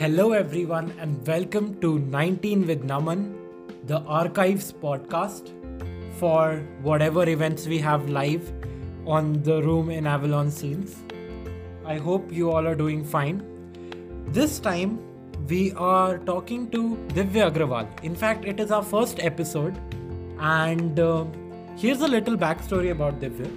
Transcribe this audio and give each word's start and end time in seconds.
Hello, 0.00 0.30
everyone, 0.30 0.92
and 1.00 1.26
welcome 1.26 1.80
to 1.80 1.98
19 1.98 2.68
with 2.68 2.84
Naman, 2.86 3.34
the 3.88 3.98
Archives 4.02 4.72
podcast 4.72 5.48
for 6.20 6.58
whatever 6.82 7.28
events 7.28 7.66
we 7.66 7.78
have 7.78 8.08
live 8.08 8.52
on 9.08 9.42
the 9.42 9.60
room 9.60 9.90
in 9.90 10.06
Avalon 10.06 10.52
Scenes. 10.52 11.02
I 11.84 11.96
hope 11.96 12.30
you 12.30 12.52
all 12.52 12.64
are 12.64 12.76
doing 12.76 13.02
fine. 13.02 13.42
This 14.28 14.60
time, 14.60 15.00
we 15.48 15.72
are 15.72 16.18
talking 16.18 16.70
to 16.70 16.96
Divya 17.08 17.50
Agrawal. 17.50 17.88
In 18.04 18.14
fact, 18.14 18.44
it 18.44 18.60
is 18.60 18.70
our 18.70 18.84
first 18.84 19.18
episode, 19.18 19.76
and 20.38 21.00
uh, 21.00 21.24
here's 21.76 22.02
a 22.02 22.08
little 22.16 22.36
backstory 22.36 22.92
about 22.92 23.18
Divya. 23.18 23.50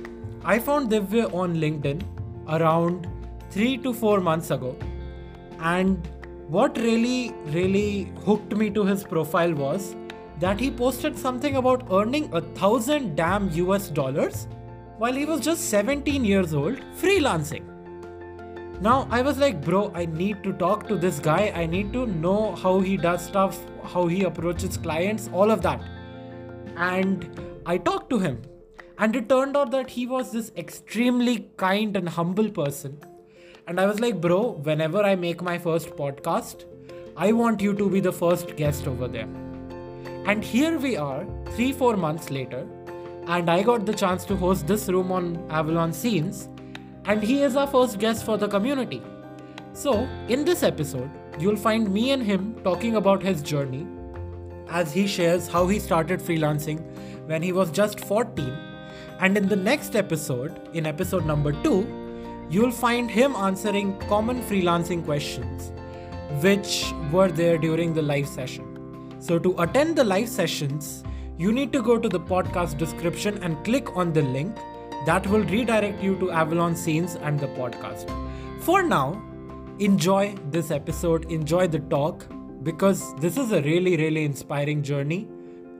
I 0.44 0.58
found 0.58 0.90
Divya 0.90 1.32
on 1.36 1.58
LinkedIn 1.58 2.02
around 2.50 3.08
three 3.52 3.78
to 3.78 3.94
four 3.94 4.20
months 4.20 4.50
ago, 4.50 4.76
and 5.60 6.10
what 6.52 6.78
really, 6.78 7.34
really 7.46 8.12
hooked 8.26 8.54
me 8.58 8.70
to 8.70 8.84
his 8.84 9.06
profile 9.06 9.54
was 9.54 9.96
that 10.40 10.60
he 10.60 10.70
posted 10.70 11.18
something 11.18 11.56
about 11.56 11.88
earning 11.90 12.30
a 12.34 12.42
thousand 12.42 13.16
damn 13.16 13.50
US 13.52 13.88
dollars 13.88 14.50
while 14.98 15.14
he 15.14 15.24
was 15.24 15.40
just 15.40 15.70
17 15.70 16.26
years 16.26 16.54
old 16.54 16.82
freelancing. 17.02 17.64
Now 18.82 19.08
I 19.10 19.22
was 19.22 19.38
like, 19.38 19.62
bro, 19.62 19.94
I 19.96 20.06
need 20.08 20.44
to 20.44 20.52
talk 20.52 20.90
to 20.90 20.98
this 20.98 21.20
guy. 21.20 21.54
I 21.56 21.66
need 21.66 21.94
to 21.94 22.06
know 22.06 22.54
how 22.58 22.82
he 22.82 22.98
does 22.98 23.24
stuff, 23.24 23.58
how 23.86 24.08
he 24.08 24.26
approaches 24.26 24.76
clients, 24.76 25.30
all 25.32 25.52
of 25.52 25.62
that. 25.62 25.82
And 26.76 27.30
I 27.66 27.78
talked 27.78 28.10
to 28.10 28.20
him. 28.20 28.42
And 28.98 29.16
it 29.16 29.30
turned 29.30 29.56
out 29.56 29.72
that 29.72 29.90
he 29.90 30.06
was 30.06 30.34
this 30.34 30.52
extremely 30.58 31.50
kind 31.56 31.96
and 31.96 32.10
humble 32.10 32.50
person 32.50 33.00
and 33.72 33.80
I 33.80 33.86
was 33.86 34.02
like, 34.02 34.20
bro, 34.20 34.52
whenever 34.64 35.02
I 35.02 35.16
make 35.16 35.42
my 35.42 35.58
first 35.58 35.92
podcast, 35.92 36.66
I 37.16 37.32
want 37.32 37.62
you 37.62 37.74
to 37.74 37.90
be 37.90 38.02
the 38.02 38.12
first 38.12 38.58
guest 38.58 38.86
over 38.86 39.08
there. 39.08 39.30
And 40.26 40.44
here 40.44 40.78
we 40.78 40.98
are, 40.98 41.26
three, 41.52 41.72
four 41.72 41.96
months 41.96 42.30
later, 42.30 42.68
and 43.28 43.50
I 43.50 43.64
got 43.64 43.86
the 43.86 43.94
chance 43.94 44.26
to 44.26 44.36
host 44.36 44.68
this 44.68 44.90
room 44.90 45.10
on 45.10 45.50
Avalon 45.50 45.94
Scenes, 45.94 46.50
and 47.06 47.24
he 47.24 47.44
is 47.44 47.56
our 47.56 47.66
first 47.66 47.98
guest 47.98 48.26
for 48.26 48.38
the 48.38 48.50
community. 48.50 49.02
So, 49.72 50.06
in 50.28 50.44
this 50.44 50.64
episode, 50.64 51.10
you'll 51.40 51.56
find 51.56 51.94
me 51.94 52.12
and 52.12 52.22
him 52.22 52.62
talking 52.66 52.98
about 52.98 53.24
his 53.24 53.42
journey 53.42 53.88
as 54.68 54.92
he 54.92 55.08
shares 55.08 55.48
how 55.48 55.66
he 55.68 55.80
started 55.80 56.20
freelancing 56.20 56.84
when 57.26 57.42
he 57.42 57.54
was 57.54 57.72
just 57.72 58.02
14. 58.02 58.54
And 59.22 59.38
in 59.38 59.48
the 59.48 59.56
next 59.56 59.96
episode, 59.96 60.60
in 60.74 60.86
episode 60.86 61.26
number 61.26 61.54
2, 61.64 62.01
you'll 62.52 62.72
find 62.72 63.10
him 63.10 63.36
answering 63.36 63.98
common 64.10 64.42
freelancing 64.44 65.04
questions 65.06 65.72
which 66.44 66.94
were 67.12 67.30
there 67.30 67.58
during 67.58 67.94
the 67.94 68.02
live 68.02 68.28
session. 68.28 69.16
So, 69.20 69.40
to 69.40 69.56
attend 69.62 69.96
the 69.96 70.04
live 70.04 70.28
sessions, 70.28 71.04
you 71.38 71.52
need 71.52 71.72
to 71.74 71.82
go 71.82 71.98
to 71.98 72.10
the 72.10 72.20
podcast 72.20 72.78
description 72.78 73.38
and 73.44 73.64
click 73.64 73.96
on 73.96 74.12
the 74.12 74.22
link 74.22 74.58
that 75.06 75.26
will 75.28 75.44
redirect 75.46 76.04
you 76.04 76.18
to 76.20 76.32
Avalon 76.32 76.76
Scenes 76.76 77.16
and 77.16 77.40
the 77.40 77.48
podcast. 77.48 78.10
For 78.62 78.84
now, 78.84 79.22
enjoy 79.80 80.36
this 80.50 80.72
episode, 80.72 81.32
enjoy 81.32 81.68
the 81.68 81.80
talk, 81.80 82.26
because 82.64 83.16
this 83.16 83.38
is 83.38 83.52
a 83.52 83.62
really, 83.62 83.98
really 83.98 84.26
inspiring 84.26 84.84
journey 84.84 85.28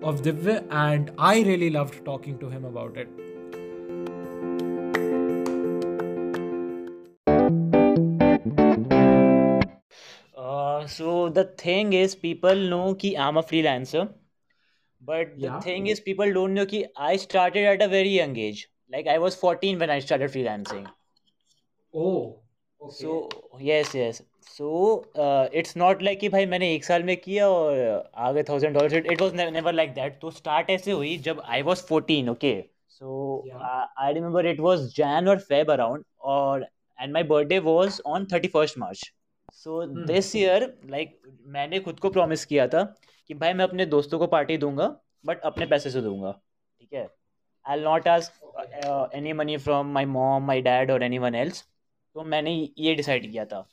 of 0.02 0.22
Divya, 0.22 0.66
and 0.72 1.12
I 1.18 1.42
really 1.42 1.70
loved 1.70 2.04
talking 2.06 2.40
to 2.40 2.50
him 2.50 2.66
about 2.66 2.98
it. 2.98 3.10
so 10.87 11.29
the 11.29 11.45
thing 11.45 11.93
is, 11.93 12.15
people 12.15 12.55
know 12.55 12.95
ki 12.95 13.17
I'm 13.17 13.37
a 13.37 13.43
freelancer, 13.43 14.03
but 15.03 15.35
the 15.39 15.49
Yeah. 15.49 15.61
thing 15.67 15.87
is, 15.95 16.01
people 16.09 16.33
don't 16.39 16.55
know 16.61 16.67
ki 16.67 16.85
I 16.97 17.17
started 17.17 17.69
at 17.75 17.83
a 17.83 17.89
very 17.89 18.15
young 18.17 18.37
age. 18.47 18.63
Like 18.97 19.07
I 19.07 19.19
was 19.19 19.37
14 19.45 19.79
when 19.85 19.91
I 19.91 19.99
started 20.09 20.31
freelancing. 20.37 20.87
Oh, 21.95 22.43
So 22.81 23.29
yes, 23.59 23.95
yes. 23.95 24.23
So 24.41 24.71
uh, 25.17 25.49
it's 25.61 25.75
not 25.83 26.03
like 26.09 26.21
कि 26.21 26.29
भाई 26.29 26.47
मैंने 26.47 26.73
एक 26.75 26.85
साल 26.85 27.03
में 27.03 27.17
किया 27.17 27.49
और 27.49 27.79
आ 28.17 28.31
गए 28.33 28.43
thousand 28.49 28.75
dollar 28.79 29.07
it 29.13 29.21
was 29.23 29.35
never 29.35 29.73
like 29.73 29.95
that 29.95 30.21
तो 30.21 30.31
स्टार्ट 30.31 30.71
ऐसे 30.71 30.93
हुई 30.93 31.17
जब 31.29 31.41
आई 31.55 31.63
was 31.69 31.83
14 31.93 32.29
okay 32.31 32.55
so 32.99 33.17
Yeah. 33.49 33.65
I 34.05 34.13
remember 34.15 34.47
it 34.47 34.61
was 34.61 34.87
Jain 34.97 35.29
और 35.29 35.39
फेब 35.49 35.71
अराउंड 35.73 36.05
और 36.35 36.67
and 36.99 37.13
my 37.13 37.23
birthday 37.33 37.59
was 37.69 38.01
on 38.07 38.27
31st 38.33 38.79
March 38.79 39.11
So. 39.52 39.86
This 40.06 40.36
year 40.36 40.64
like 40.90 41.20
मैंने 41.48 41.80
खुद 41.80 42.00
को 42.00 42.10
प्रॉमिस 42.10 42.46
किया 42.46 42.68
था 42.68 42.84
कि 43.30 43.34
भाई 43.34 43.54
मैं 43.54 43.66
अपने 43.66 43.86
दोस्तों 43.86 44.20
को 44.20 44.28
पार्टी 44.28 44.58
दूँगा 44.58 44.88
बट 45.26 45.42
अपने 45.46 45.66
पैसे 45.66 45.90
से 45.90 46.02
दूँगा 46.02 46.32
ठीक 46.32 46.94
है? 46.94 47.08
I'll 47.78 47.84
not 47.84 48.08
ask 48.08 49.12
any 49.16 49.34
money 49.34 49.58
from 49.58 49.92
my 49.94 50.06
mom 50.08 50.46
my 50.46 50.62
dad 50.62 50.92
और 50.92 51.04
एनी 51.04 51.18
वन 51.20 51.36
एल्स 51.36 51.64
तो 52.16 52.24
मैंने 52.26 52.54
ये 52.78 52.96
डिसाइड 52.96 53.32
किया 53.32 53.46
था। 53.46 53.68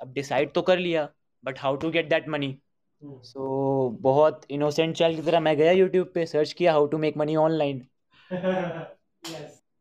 अब 0.00 0.12
डिसाइड 0.12 0.52
तो 0.52 0.62
कर 0.62 0.78
लिया 0.78 1.08
but 1.44 1.58
how 1.58 1.76
to 1.76 1.90
get 1.90 2.08
that 2.08 2.28
money 2.28 2.56
so 3.02 3.88
बहुत 4.00 4.44
इनोसेंट 4.50 4.96
चाइल्ड 4.96 5.16
की 5.16 5.22
तरह 5.26 5.40
मैं 5.40 5.56
गया 5.56 5.72
यूट्यूब 5.72 6.10
पे 6.14 6.26
सर्च 6.26 6.52
किया 6.52 6.72
how 6.72 6.86
to 6.86 6.98
make 6.98 7.16
money 7.16 7.36
online 7.36 7.80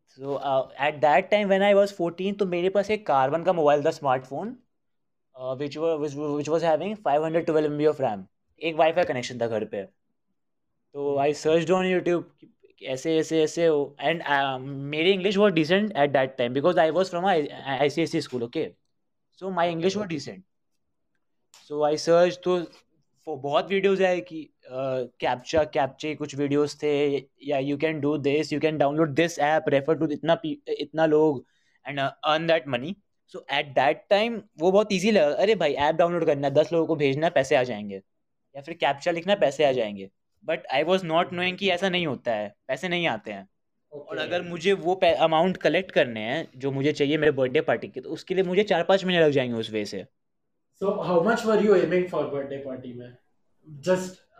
so 0.10 0.40
at 0.82 0.96
that 1.02 1.30
time 1.32 1.48
when 1.48 1.62
I 1.62 1.74
was 1.74 1.94
14 2.02 2.38
तो 2.40 2.46
मेरे 2.46 2.70
पास 2.70 2.90
एक 2.92 3.06
कार्बन 3.08 3.44
का 3.44 3.54
मोबाइल 3.54 3.86
था 3.86 3.92
smartphone 3.92 4.56
which 5.60 5.78
which 5.78 6.50
was 6.50 6.64
having 6.64 6.96
512 7.08 7.66
MB 7.66 7.86
of 7.86 8.02
RAM 8.02 8.26
एक 8.62 8.76
वाईफाई 8.76 9.04
कनेक्शन 9.04 9.40
था 9.42 9.48
घर 9.48 9.66
पे। 9.66 9.84
तो 9.84 11.18
आई 11.18 11.34
सर्च 11.34 11.72
ऑन 11.72 11.86
यूट्यूब 11.86 12.32
ऐसे 12.84 13.18
ऐसे 13.18 13.42
ऐसे 13.44 13.66
हो 13.66 13.96
एंड 14.02 14.24
मेरी 14.92 15.12
English 15.12 15.38
was 15.38 15.54
decent 15.54 15.92
at 15.98 16.12
that 16.12 16.36
time 16.38 16.54
because 16.54 16.80
I 16.80 16.90
was 16.90 17.10
from 17.10 17.26
I 17.26 17.90
C 17.90 18.02
S 18.02 18.12
C 18.12 18.22
school 18.22 18.44
okay 18.44 18.68
so 19.42 19.50
my 19.50 19.72
English 19.72 19.98
was 19.98 20.08
decent 20.08 20.44
so 21.68 21.84
I 21.84 21.98
search 21.98 22.40
तो 22.44 22.60
बहुत 23.28 23.70
वीडियोज़ 23.70 24.04
आए 24.04 24.20
कि 24.22 24.48
कैप्चा 24.72 25.64
कैप्चे 25.64 26.14
कुछ 26.16 26.36
वीडियोस 26.36 26.78
थे 26.84 26.94
या 27.48 27.58
you 27.60 27.78
can 27.78 28.00
do 28.00 28.18
this 28.18 28.54
you 28.54 28.60
can 28.60 28.78
download 28.78 29.14
this 29.16 29.40
app 29.40 29.70
refer 29.70 29.98
to 29.98 30.08
इतना 30.08 30.42
इतना 30.46 31.06
लोग 31.06 31.46
and 31.86 32.00
earn 32.00 32.48
that 32.48 32.68
money 32.68 32.96
so 33.34 33.46
at 33.54 33.68
that 33.76 34.04
time 34.10 34.42
वो 34.60 34.72
बहुत 34.72 34.92
ईजी 34.94 35.12
लगा 35.12 35.36
अरे 35.36 35.56
भाई 35.56 35.74
ऐप 35.74 35.96
डाउनलोड 35.96 36.26
करना 36.26 36.48
है 36.48 36.54
दस 36.54 36.72
लोगों 36.74 36.88
को 36.88 36.96
भेजना 36.96 37.26
है 37.26 37.32
पैसे 37.32 37.56
आ 37.56 37.64
जाएँगे। 37.64 38.02
या 38.56 38.62
फिर 38.62 38.74
कैप्चा 38.74 39.12
लिखना 39.12 39.36
पैसे 39.36 39.66
आ 39.66 39.72
जाएँगे। 39.72 40.10
But 40.46 40.66
I 40.74 40.84
was 40.84 41.06
not 41.06 41.34
knowing 41.34 41.58
कि 41.58 41.70
ऐसा 41.70 41.90
नहीं 41.90 42.08
होता 42.08 42.34
है 42.34 42.54
पैसे 42.68 42.90
नहीं 42.90 43.08
आते 43.08 43.32
हैं। 43.32 43.48
और 43.94 44.18
अगर 44.18 44.42
मुझे 44.42 44.74
वो 44.74 44.94
अमाउंट 44.96 45.58
कलेक्ट 45.58 45.92
करने 45.92 46.20
हैं 46.20 46.48
जो 46.56 46.72
मुझे 46.72 46.92
चाहिए 46.92 47.18
मेरे 47.18 47.32
बर्थडे 47.32 47.62
पार्टी 47.62 47.88
के 47.88 48.02
तो 48.02 48.10
उसके 48.10 48.36
लिए 48.36 48.44
मुझे 48.44 48.64
चार 48.64 48.84
पाँच 48.84 49.06
महीने 49.06 49.24
लग 49.24 49.32
जाएँगे 49.32 49.56
उस 49.56 49.70
वे 49.72 49.86
से। 49.86 50.06
So 50.82 50.92
how 51.04 51.16
much 51.24 51.44
were 51.46 51.58
you 51.64 51.74
aiming 51.76 52.06
for 52.12 52.22
birthday 52.30 52.60
party 52.68 52.94
में? 52.96 53.18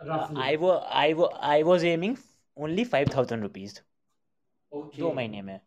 Roughly. 0.08 0.38
आई 0.38 0.56
वो 0.56 0.70
आई 0.70 1.12
वो 1.12 1.26
I 1.42 1.62
was 1.62 1.86
aiming 1.86 2.16
only 2.56 2.84
five 2.84 3.10
thousand 3.16 3.42
rupees 3.42 3.78
दो 4.72 5.12
महीने 5.12 5.42
में। 5.42 5.60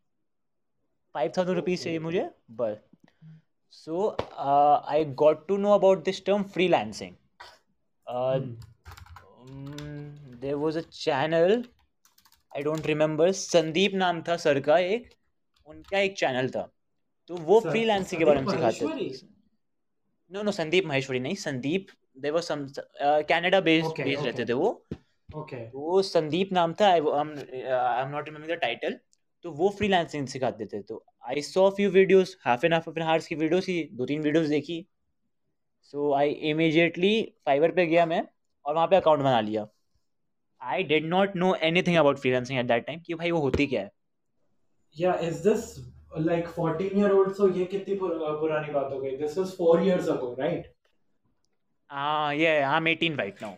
फाइव 1.15 1.31
थाउज़ेंड 1.37 1.55
रुपीज़ 1.57 1.83
चाहिए 1.83 1.99
मुझे 1.99 2.29
बस। 2.51 2.84
so 3.75 3.93
uh, 4.43 4.77
i 4.95 5.03
got 5.21 5.47
to 5.47 5.55
know 5.63 5.73
about 5.77 6.03
this 6.05 6.19
term 6.27 6.43
freelancing. 6.57 7.15
Uh, 8.07 8.39
mm. 8.39 8.55
um, 9.45 10.13
there 10.43 10.59
was 10.65 10.75
a 10.75 10.85
channel 11.03 11.55
I 12.51 12.61
don't 12.63 12.85
remember 12.87 13.31
Sandeep 13.31 13.93
नाम 14.01 14.21
था 14.27 14.35
sir 14.41 14.59
का 14.67 14.77
एक 14.79 15.09
उनका 15.67 15.99
एक 15.99 16.13
चैनल 16.17 16.49
था। 16.49 16.61
तो 17.29 17.35
वो 17.47 17.59
फ्रीलांसिंग 17.59 18.19
के 18.19 18.25
बारे 18.25 18.41
में 18.41 18.47
सिखाते 18.51 18.85
थे। 18.87 19.07
नो 20.31 20.41
नो 20.41 20.51
संदीप 20.51 20.85
महेश्वरी 20.87 21.19
नहीं 21.19 21.35
संदीप 21.41 21.87
दे 22.21 22.29
वो 22.31 22.41
सम 22.41 22.65
कनाडा 23.01 23.59
बेस्ड 23.67 24.03
बेस्ड 24.03 24.25
रहते 24.25 24.45
थे 24.45 24.53
वो। 24.53 24.69
Okay 24.69 25.39
okay. 25.39 25.65
तो 25.71 25.79
वो 25.79 26.01
संदीप 26.01 26.53
नाम 26.53 26.73
था 26.81 26.87
I 26.87 26.99
I 26.99 28.01
am 28.01 28.09
not 28.11 28.29
remember 28.29 28.55
the 28.55 28.59
title 28.59 28.99
तो 29.43 29.51
वो 29.51 29.69
फ्रीलांसिंग 29.77 30.27
सिखाते 30.27 30.65
थे 30.73 30.81
तो 30.81 31.03
I 31.29 31.41
saw 31.41 31.69
few 31.77 31.89
videos 31.91 32.37
half 32.45 32.65
an 32.65 32.73
half 32.73 32.89
an 32.89 33.01
hours 33.05 33.27
की 33.27 33.35
वीडियोस 33.35 33.67
ही 33.67 33.81
दो 33.93 34.05
तीन 34.05 34.21
वीडियोस 34.21 34.47
देखी 34.49 34.85
सो 35.93 36.13
आई 36.15 36.29
इमीडिएटली 36.51 37.11
फाइवर 37.45 37.71
पे 37.71 37.85
गया 37.87 38.05
मैं 38.05 38.21
और 38.65 38.75
वहाँ 38.75 38.87
पे 38.87 38.95
अकाउंट 38.95 39.23
बना 39.23 39.39
लिया 39.41 39.67
I 40.61 40.83
did 40.93 41.05
not 41.07 41.35
know 41.35 41.53
anything 41.63 41.97
about 41.97 42.19
freelancing 42.19 42.59
at 42.59 42.65
that 42.67 42.85
time 42.87 42.99
कि 43.05 43.13
भाई 43.15 43.31
वो 43.31 43.39
होती 43.41 43.67
क्या 43.67 43.81
है 43.81 43.91
Yeah, 44.95 45.23
is 45.23 45.39
this 45.45 45.63
like 46.25 46.45
14 46.57 46.97
year 46.97 47.07
old? 47.13 47.31
So 47.37 47.47
ये 47.55 47.63
कितनी 47.71 47.95
पुर, 47.95 48.11
पुरानी 48.41 48.71
बात 48.73 48.91
हो 48.91 48.99
गई? 48.99 49.17
This 49.17 49.33
was 49.37 49.49
four 49.55 49.73
years 49.81 50.05
ago, 50.13 50.29
right? 50.37 50.69
हाँ 51.89 52.33
ये 52.35 52.47
I 52.59 52.77
am 52.77 52.85
18 52.89 53.17
right 53.19 53.41
now 53.41 53.55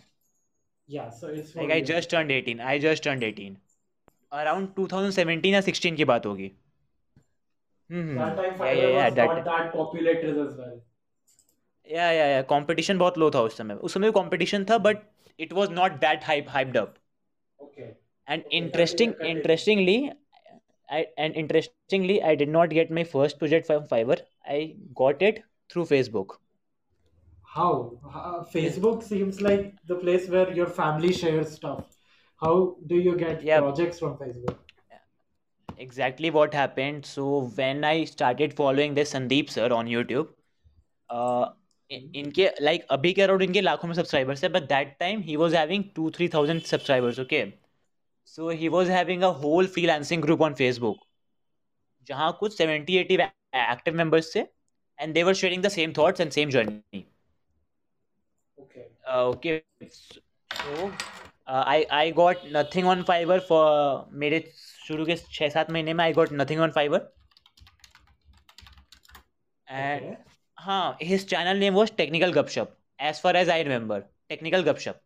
Yeah. 0.89 1.11
So 1.11 1.29
it's 1.31 1.55
like 1.57 1.71
I 1.71 1.77
years. 1.77 1.87
Just 1.89 2.11
turn 2.11 2.31
18 2.31 2.61
I 2.69 2.79
just 2.79 3.03
turn 3.03 3.19
18 3.21 3.55
around 4.31 4.67
2017 4.75 5.53
या 5.53 5.61
16 5.61 5.95
की 5.95 6.05
बात 6.05 6.25
होगी। 6.25 6.51
या 11.87 12.11
या 12.11 12.25
या 12.27 12.41
कंपटीशन 12.43 12.97
बहुत 12.97 13.17
लो 13.17 13.29
था 13.31 13.41
उस 13.41 13.57
समय। 13.57 13.73
उस 13.75 13.93
समय 13.93 14.11
कंपटीशन 14.11 14.65
था 14.65 14.77
but 14.79 14.97
it 15.39 15.53
was 15.53 15.71
not 15.71 15.91
that 16.01 16.23
hype 16.23 16.45
hyped 16.49 16.77
up 16.77 16.95
and 18.27 18.43
interesting 18.51 19.13
interestingly 19.25 19.97
and 20.89 21.35
interestingly 21.35 22.19
I 22.19 22.35
did 22.35 22.49
not 22.49 22.69
get 22.69 22.91
my 22.91 23.03
first 23.13 23.37
project 23.37 23.67
from 23.67 23.85
Fiverr 23.85 24.23
I 24.49 24.67
got 24.93 25.23
it 25.23 25.43
through 25.69 25.85
Facebook 25.85 26.37
how 27.55 28.43
Facebook 28.53 29.03
seems 29.03 29.41
like 29.41 29.75
the 29.87 29.99
place 30.01 30.29
where 30.29 30.57
your 30.57 30.69
family 30.79 31.13
shares 31.13 31.55
stuff 31.55 31.96
How 32.42 32.54
do 32.86 32.96
you 33.06 33.16
get 33.16 33.42
yeah 33.48 33.60
projects 33.60 33.98
from 34.04 34.16
Facebook? 34.18 34.58
exactly 35.68 36.30
what 36.30 36.54
happened 36.54 37.06
so 37.06 37.22
when 37.58 37.84
i 37.84 37.92
started 38.08 38.52
following 38.58 38.92
this 38.98 39.12
sandeep 39.14 39.48
sir 39.52 39.68
on 39.76 39.88
youtube 39.92 40.28
uh 41.10 41.46
इ- 41.90 42.00
इनके 42.20 42.48
like 42.62 42.84
अभी 42.96 43.12
के 43.12 43.22
around 43.22 43.42
इनके 43.42 43.60
लाखों 43.60 43.88
में 43.88 43.94
subscribers 43.94 44.42
है 44.44 44.48
but 44.52 44.68
that 44.68 44.94
time 45.00 45.20
he 45.22 45.36
was 45.36 45.54
having 45.54 45.84
two 45.96 46.10
three 46.16 46.28
thousand 46.34 46.60
subscribers 46.72 47.18
okay 47.20 47.44
so 48.34 48.48
he 48.60 48.68
was 48.76 48.90
having 48.90 49.22
a 49.22 49.28
whole 49.42 49.66
freelancing 49.76 50.22
group 50.22 50.42
on 50.42 50.54
Facebook 50.60 50.98
जहाँ 52.08 52.32
कुछ 52.40 52.56
सेवेंटी 52.58 52.96
एटी 52.98 53.14
एक्टिव 53.14 53.94
मेंबर्स 53.96 54.34
थे 54.36 54.40
and 54.98 55.14
they 55.14 55.22
were 55.22 55.34
sharing 55.42 55.62
the 55.62 55.68
same 55.78 55.92
thoughts 55.98 56.20
and 56.20 56.30
same 56.38 56.50
journey 56.50 57.04
Okay. 58.58 58.84
Okay 59.18 59.60
so 59.84 60.90
I 61.47 61.83
I 61.83 62.11
got 62.11 62.37
nothing 62.45 62.87
on 62.87 63.03
Fiverr 63.03 63.39
for 63.39 64.09
मेरे 64.13 64.39
शुरू 64.87 65.05
के 65.05 65.15
छः 65.15 65.49
सात 65.49 65.71
महीने 65.71 65.93
में 65.93 66.03
I 66.03 66.13
got 66.13 66.29
nothing 66.33 66.61
on 66.61 66.71
Fiverr 66.71 67.09
and 69.67 70.15
हाँ 70.57 70.97
his 71.01 71.27
channel 71.29 71.57
name 71.57 71.73
was 71.73 71.91
Technical 71.97 72.31
Gapshap 72.33 72.77
as 72.99 73.21
far 73.21 73.35
as 73.35 73.49
I 73.49 73.63
remember 73.63 73.99
Technical 74.29 74.63
Gapshap 74.63 75.01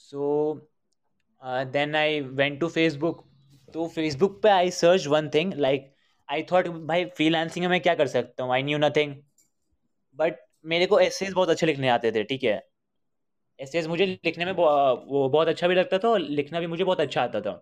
so 0.00 0.54
then 1.72 1.94
I 1.96 2.20
went 2.20 2.60
to 2.60 2.68
Facebook 2.68 3.24
तो 3.74 3.86
Facebook 3.88 4.42
पे 4.42 4.48
I 4.48 4.70
search 4.70 5.06
one 5.06 5.28
thing 5.34 5.52
like 5.54 5.94
I 6.28 6.42
thought 6.42 6.68
भाई 6.86 7.04
freelancing 7.04 7.64
में 7.64 7.70
मैं 7.70 7.80
क्या 7.80 7.94
कर 7.94 8.06
सकता 8.06 8.44
हूँ? 8.44 8.52
आई 8.52 8.62
न्यू 8.62 8.78
नथिंग 8.78 9.14
बट 10.18 10.36
मेरे 10.64 10.86
को 10.86 10.98
एसेज 11.00 11.32
बहुत 11.32 11.48
अच्छे 11.48 11.66
लिखने 11.66 11.88
आते 11.88 12.12
थे 12.12 12.24
ठीक 12.24 12.44
है? 12.44 12.71
एसेज 13.62 13.86
मुझे 13.86 14.06
लिखने 14.06 14.44
में 14.44 14.52
वो 14.52 15.28
बहुत 15.28 15.48
अच्छा 15.48 15.68
भी 15.68 15.74
लगता 15.74 15.98
था 15.98 16.08
और 16.08 16.20
लिखना 16.20 16.60
भी 16.60 16.66
मुझे 16.66 16.84
बहुत 16.84 17.00
अच्छा 17.00 17.22
आता 17.22 17.40
था। 17.40 17.52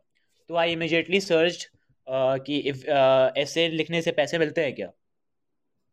तो 0.50 0.56
आई 0.56 0.72
इमिजिएटली 0.72 1.20
सर्च 1.20 1.68
कि 2.06 2.58
इफ़ 2.60 2.84
ऐसे 3.38 3.68
लिखने 3.68 4.02
से 4.02 4.12
पैसे 4.12 4.38
मिलते 4.38 4.64
हैं 4.64 4.74
क्या? 4.74 4.90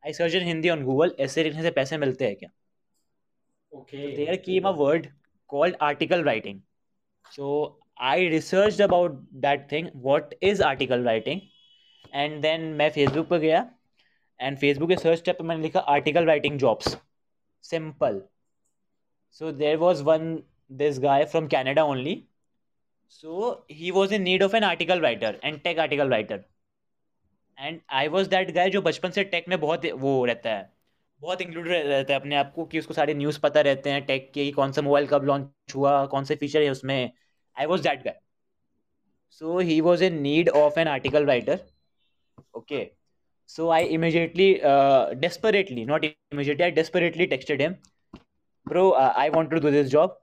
I 0.04 0.14
search 0.14 0.34
in 0.36 0.44
Hindi 0.44 0.70
on 0.70 0.84
Google 0.84 1.16
ऐसे 1.20 1.44
लिखने 1.44 1.62
से 1.64 1.72
पैसे 1.72 1.98
मिलते 1.98 2.26
हैं 2.26 2.36
क्या? 2.36 2.50
ओके 3.74 4.12
देयर 4.16 4.36
की 4.36 4.58
a 4.60 4.70
word 4.78 5.08
called 5.50 5.76
article 5.82 6.24
writing 6.24 6.62
so 7.32 7.48
I 8.02 8.28
research 8.30 8.82
about 8.82 9.20
that 9.46 9.72
thing 9.72 9.88
what 9.96 10.34
is 10.44 10.64
article 10.64 11.04
writing 11.04 11.42
and 12.14 12.42
then 12.42 12.62
मैं 12.74 12.90
फेसबुक 12.90 13.28
पर 13.28 13.38
गया 13.38 13.70
एंड 14.40 14.58
फेसबुक 14.58 14.90
के 14.90 14.96
सर्च 14.98 15.20
स्टेप 15.20 15.38
पर 15.40 15.46
मैंने 15.46 15.62
लिखा 15.62 15.80
article 15.96 16.26
writing 16.26 16.58
jobs 16.60 16.98
simple 17.64 18.22
So 19.31 19.53
there 19.53 19.79
was 19.79 20.03
one 20.03 20.43
this 20.71 20.99
guy 20.99 21.25
from 21.25 21.49
Canada 21.49 21.81
only. 21.83 22.27
So 23.07 23.65
he 23.69 23.93
was 23.93 24.13
in 24.13 24.25
need 24.25 24.43
of 24.43 24.55
an 24.55 24.65
article 24.65 25.01
writer 25.01 25.39
and 25.43 25.63
tech 25.65 25.79
article 25.79 26.09
writer. 26.09 26.45
And 27.59 27.81
I 27.89 28.09
was 28.09 28.29
that 28.29 28.55
guy 28.55 28.69
जो 28.71 28.83
बचपन 28.83 29.11
से 29.11 29.25
tech 29.31 29.49
में 29.49 29.61
बहुत 29.61 29.87
वो 30.05 30.25
रहता 30.25 30.51
है 30.51 30.71
बहुत 31.21 31.41
include 31.41 31.69
रहता 31.69 32.13
है 32.13 32.19
अपने 32.21 32.37
आप 32.37 32.53
को 32.55 32.65
कि 32.67 32.79
उसको 32.79 32.95
सारे 32.95 33.15
न्यूज़ 33.15 33.39
पता 33.41 33.61
रहते 33.61 33.91
हैं 33.91 34.05
टेक 34.07 34.31
के 34.35 34.45
कि 34.45 34.51
कौन 34.53 34.73
सा 34.73 34.83
मोबाइल 34.83 35.07
कब 35.07 35.25
लॉन्च 35.25 35.75
हुआ 35.75 36.05
कौन 36.15 36.25
से 36.25 36.37
फीचर 36.37 36.63
है 36.63 36.71
उसमें 36.71 37.13
I 37.57 37.67
was 37.67 37.81
that 37.81 38.03
guy 38.05 38.19
so 39.41 39.59
he 39.59 39.81
was 39.81 40.03
in 40.03 40.21
need 40.23 40.49
of 40.63 40.79
an 40.79 40.89
article 40.89 41.27
writer 41.27 41.61
okay 42.57 42.87
so 43.51 43.69
I 43.71 43.85
immediately 43.99 44.49
desperately 45.27 45.85
not 45.93 46.09
immediately 46.09 46.67
i 46.67 46.71
desperately 46.81 47.29
texted 47.35 47.65
him 47.67 47.77
bro 48.73 48.85
uh, 48.93 49.13
i 49.17 49.29
want 49.37 49.51
to 49.51 49.61
do 49.67 49.71
this 49.77 49.91
job 49.91 50.17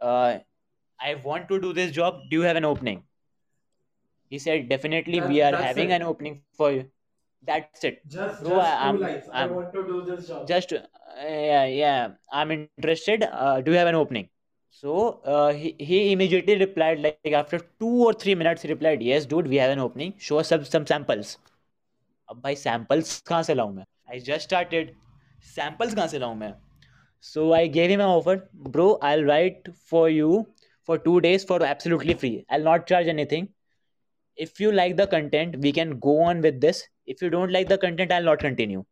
uh, 0.00 0.38
i 1.08 1.14
want 1.28 1.48
to 1.54 1.60
do 1.66 1.72
this 1.80 1.90
job 2.00 2.20
do 2.30 2.36
you 2.40 2.42
have 2.50 2.56
an 2.62 2.64
opening 2.72 3.02
he 4.34 4.38
said 4.44 4.68
definitely 4.68 5.20
we 5.20 5.38
That- 5.40 5.48
are 5.48 5.56
that's 5.56 5.64
having 5.70 5.90
it. 5.90 5.94
an 6.00 6.02
opening 6.12 6.38
for 6.60 6.70
you 6.76 6.84
that's 7.50 7.84
it 7.84 7.98
Just, 8.14 8.42
Bro, 8.42 8.50
just 8.50 8.68
I- 8.68 8.76
two 8.76 8.86
I'm- 8.86 9.00
lines. 9.00 9.28
I 9.32 9.40
I'm- 9.42 9.54
want 9.56 9.72
to 9.74 9.82
do 9.90 9.98
this 10.10 10.28
job. 10.28 10.46
just 10.52 10.72
uh, 10.72 10.80
yeah 11.26 11.64
yeah 11.66 12.08
i'm 12.32 12.50
interested 12.56 13.22
uh, 13.30 13.60
do 13.60 13.72
you 13.72 13.78
have 13.82 13.88
an 13.92 13.94
opening 14.04 14.28
so 14.78 14.94
uh, 15.34 15.52
he, 15.52 15.74
he 15.78 15.98
immediately 16.12 16.56
replied 16.62 16.98
like 17.00 17.32
after 17.42 17.58
two 17.84 17.92
or 18.06 18.12
three 18.24 18.34
minutes 18.34 18.62
he 18.62 18.68
replied 18.72 19.02
yes 19.10 19.26
dude 19.34 19.46
we 19.54 19.56
have 19.64 19.70
an 19.76 19.78
opening 19.88 20.14
show 20.18 20.38
us 20.42 20.48
some, 20.54 20.64
some 20.76 20.86
samples 20.94 21.36
अब 22.30 22.40
भाई 22.44 22.56
samples 22.66 23.10
कहाँ 23.28 23.42
से 23.50 23.54
लाऊं 23.54 23.72
मैं 23.74 23.84
I 24.14 24.18
just 24.28 24.48
started 24.50 24.88
samples 25.54 25.94
कहाँ 25.94 26.06
से 26.14 26.18
लाऊं 26.18 26.34
मैं 26.42 26.52
so 27.20 27.52
I 27.52 27.66
gave 27.66 27.90
him 27.90 28.00
an 28.00 28.06
offer 28.06 28.48
bro 28.54 28.98
I'll 29.02 29.24
write 29.24 29.68
for 29.92 30.08
you 30.08 30.46
for 30.84 30.98
two 30.98 31.20
days 31.20 31.44
for 31.44 31.62
absolutely 31.62 32.14
free 32.14 32.44
I'll 32.50 32.62
not 32.62 32.86
charge 32.86 33.06
anything 33.14 33.48
if 34.36 34.60
you 34.60 34.72
like 34.72 34.96
the 34.96 35.06
content 35.06 35.56
we 35.60 35.72
can 35.72 35.98
go 35.98 36.20
on 36.22 36.40
with 36.40 36.60
this 36.60 36.82
if 37.06 37.22
you 37.22 37.30
don't 37.30 37.52
like 37.52 37.68
the 37.68 37.78
content 37.78 38.12
I'll 38.12 38.28
not 38.30 38.38
continue 38.38 38.84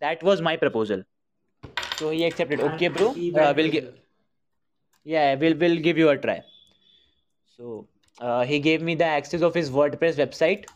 that 0.00 0.22
was 0.22 0.40
my 0.50 0.56
proposal 0.56 1.02
so 1.96 2.10
he 2.10 2.24
accepted 2.24 2.60
And 2.60 2.74
okay 2.74 2.88
bro 2.88 3.12
he 3.12 3.32
uh, 3.32 3.34
went 3.40 3.56
we'll 3.56 3.66
with 3.66 3.72
give 3.72 3.84
it. 3.84 4.04
yeah 5.04 5.34
we'll 5.34 5.56
we'll 5.56 5.80
give 5.88 5.98
you 5.98 6.08
a 6.10 6.16
try 6.18 6.42
so 7.56 7.86
uh, 8.20 8.44
he 8.44 8.58
gave 8.60 8.82
me 8.82 8.94
the 8.94 9.04
access 9.04 9.42
of 9.42 9.54
his 9.54 9.70
wordpress 9.70 10.16
website 10.24 10.66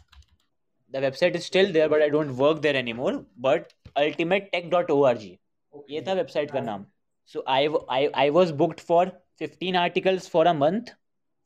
the 0.91 0.99
website 1.07 1.35
is 1.35 1.45
still 1.45 1.73
there 1.73 1.89
but 1.89 2.03
i 2.03 2.09
don't 2.09 2.37
work 2.37 2.63
there 2.63 2.77
anymore 2.85 3.15
but 3.49 3.73
ultimatetech.org 4.05 5.23
ये 5.23 5.39
Okay. 5.79 6.01
था 6.07 6.13
website 6.15 6.51
का 6.51 6.59
And- 6.59 6.67
नाम 6.69 6.85
सो 7.33 7.45
I 7.57 7.69
I 7.91 8.07
I 8.23 8.31
was 8.39 8.51
booked 8.63 8.81
for 8.89 9.11
15 9.43 9.77
articles 9.77 10.29
for 10.31 10.47
a 10.47 10.53
month 10.65 10.95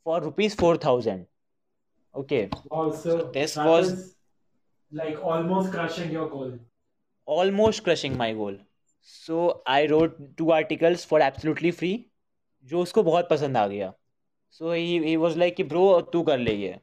for 0.05 0.23
rupees 0.23 0.57
4000 0.63 1.25
okay 2.15 2.47
Wow, 2.73 2.85
so 3.03 3.17
this 3.37 3.55
that 3.55 3.67
was- 3.71 3.93
is 3.93 4.07
like 4.93 5.19
almost 5.33 5.73
crushing 5.77 6.13
your 6.19 6.29
goal. 6.35 6.53
almost 7.27 7.83
crushing 7.87 8.15
my 8.21 8.27
goal 8.37 8.55
so 9.11 9.41
i 9.75 9.81
wrote 9.91 10.15
two 10.41 10.47
articles 10.55 11.05
for 11.11 11.21
absolutely 11.27 11.71
free 11.81 11.97
जो 12.71 12.81
उसको 12.83 13.03
बहुत 13.03 13.29
पसंद 13.31 13.57
आ 13.57 13.67
गया 13.75 13.93
so 14.59 14.73
he 14.79 14.97
he 15.05 15.13
was 15.25 15.37
like 15.43 15.57
कि 15.61 15.65
bro 15.73 15.85
तू 16.13 16.23
कर 16.31 16.39
ले 16.39 16.55
ये 16.63 16.79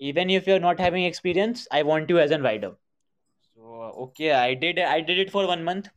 even 0.00 0.32
if 0.36 0.48
you're 0.48 0.62
not 0.64 0.80
having 0.86 1.04
experience 1.10 1.66
i 1.78 1.82
want 1.90 2.10
you 2.14 2.18
as 2.24 2.34
a 2.36 2.38
writer 2.46 2.70
so 3.42 3.90
okay 4.06 4.30
i 4.40 4.54
did 4.64 4.80
i 4.94 4.98
did 5.10 5.22
it 5.26 5.32
for 5.36 5.44
one 5.52 5.64
month 5.68 5.90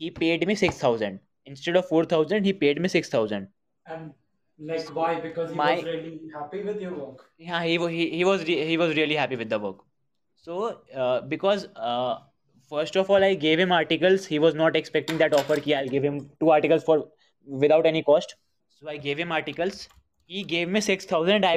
he 0.00 0.10
paid 0.20 0.46
me 0.50 0.56
6000 0.64 1.20
instead 1.45 1.75
of 1.75 1.87
4000 1.87 2.45
he 2.45 2.53
paid 2.53 2.81
me 2.81 2.87
6000 2.87 3.47
And 3.85 4.11
like 4.59 4.89
why? 4.95 5.19
Because 5.21 5.49
he 5.51 5.57
My- 5.61 5.75
was 5.75 5.83
really 5.85 6.11
happy 6.33 6.61
with 6.63 6.81
your 6.81 6.93
work. 6.97 7.23
yeah 7.37 7.63
he, 7.63 7.77
he, 7.95 8.09
he 8.17 8.23
was 8.29 8.43
re- 8.49 8.65
he 8.67 8.77
was 8.77 8.95
really 8.97 9.15
happy 9.15 9.35
with 9.41 9.49
the 9.49 9.59
work 9.59 9.79
so 10.47 10.59
uh, 10.95 11.21
because 11.33 11.65
uh, 11.75 12.15
first 12.69 12.95
of 13.01 13.09
all 13.09 13.23
i 13.23 13.33
gave 13.43 13.59
him 13.63 13.71
articles 13.79 14.25
he 14.33 14.39
was 14.45 14.55
not 14.61 14.75
expecting 14.81 15.17
that 15.23 15.33
offer 15.39 15.57
ki 15.65 15.75
i'll 15.79 15.91
give 15.95 16.05
him 16.09 16.19
two 16.43 16.51
articles 16.57 16.83
for 16.89 16.97
without 17.65 17.85
any 17.91 18.03
cost 18.11 18.35
so 18.79 18.89
i 18.93 18.97
gave 19.07 19.19
him 19.23 19.31
articles 19.39 19.81
he 20.35 20.43
gave 20.53 20.69
me 20.77 20.81
6000 20.87 21.33
and 21.35 21.45
i 21.45 21.55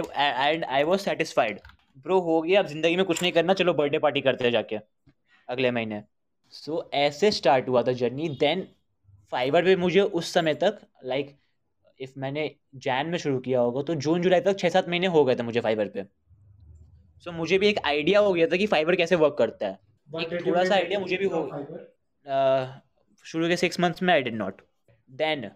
and 0.50 0.64
i 0.78 0.82
was 0.92 1.06
satisfied 1.10 1.60
bro 2.06 2.20
हो 2.30 2.40
गया 2.46 2.60
अब 2.60 2.66
ज़िंदगी 2.72 2.96
में 2.96 3.04
कुछ 3.12 3.22
नहीं 3.22 3.32
करना 3.32 3.54
चलो 3.62 3.74
birthday 3.82 3.98
party 4.06 4.20
करते 4.28 4.44
हैं 4.44 4.50
जाके 4.52 4.78
अगले 5.54 5.70
महीने 5.78 6.02
सो 6.52 6.72
so, 6.76 6.94
ऐसे 6.94 7.30
स्टार्ट 7.36 7.68
हुआ 7.68 7.82
था 7.82 7.92
जर्नी 8.02 8.28
देन 8.42 8.66
फाइवर 9.30 9.64
पे 9.64 9.76
मुझे 9.76 10.00
उस 10.00 10.32
समय 10.32 10.54
तक 10.54 10.78
लाइक 11.04 11.36
इफ़ 12.00 12.12
मैंने 12.18 12.56
जैन 12.74 13.06
में 13.06 13.18
शुरू 13.18 13.38
किया 13.38 13.60
होगा 13.60 13.82
तो 13.82 13.94
जून 13.94 14.22
जुलाई 14.22 14.40
तक 14.40 14.58
छः 14.58 14.68
सात 14.68 14.88
महीने 14.88 15.06
हो 15.06 15.24
गए 15.24 15.36
थे 15.36 15.42
मुझे 15.42 15.60
फाइबर 15.60 15.88
पे। 15.88 16.04
सो 16.04 17.30
so, 17.30 17.36
मुझे 17.36 17.58
भी 17.58 17.68
एक 17.68 17.78
आइडिया 17.84 18.20
हो 18.20 18.32
गया 18.32 18.46
था 18.46 18.56
कि 18.56 18.66
फाइबर 18.66 18.96
कैसे 18.96 19.16
वर्क 19.16 19.36
करता 19.38 19.66
है। 19.66 19.78
But 20.14 20.32
एक 20.32 20.46
थोड़ा 20.46 20.64
सा 20.64 20.74
आइडिया 20.74 21.00
मुझे 21.00 21.16
भी 21.16 21.24
हो- 21.24 21.52
गया 21.52 22.82
शुरू 23.24 23.48
के 23.48 23.56
सिक्स 23.56 23.80
मंथ्स 23.80 24.02
में 24.02 24.14
I 24.14 24.22
did 24.22 24.34
not 24.34 24.62
then 25.10 25.50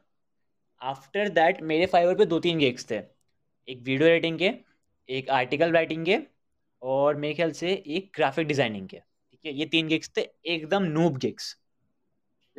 after 0.82 1.28
that 1.28 1.62
मेरे 1.62 1.86
फाइबर 1.86 2.14
पे 2.14 2.24
दो 2.24 2.40
तीन 2.40 2.58
गिग्स 2.58 2.90
थे। 2.90 2.96
एक 3.68 3.78
वीडियो 3.82 4.08
एडिटिंग 4.08 4.38
के 4.38 4.52
एक 5.08 5.30
आर्टिकल 5.30 5.72
राइटिंग 5.72 6.06
के 6.06 6.18
और 6.82 7.16
मेरे 7.16 7.34
ख्याल 7.34 7.50
से 7.50 7.84
एक 7.86 8.12
ग्राफिक 8.16 8.46
डिज़ाइनिंग 8.46 8.88
के। 8.88 8.96
ठीक 8.96 9.40
है 9.46 9.52
ये 9.52 9.66
तीन 9.66 9.88
गिग्स 9.88 10.10
थे 10.16 10.28
एकदम 10.46 10.82
नूब 10.82 11.18
गिग्स 11.18 11.56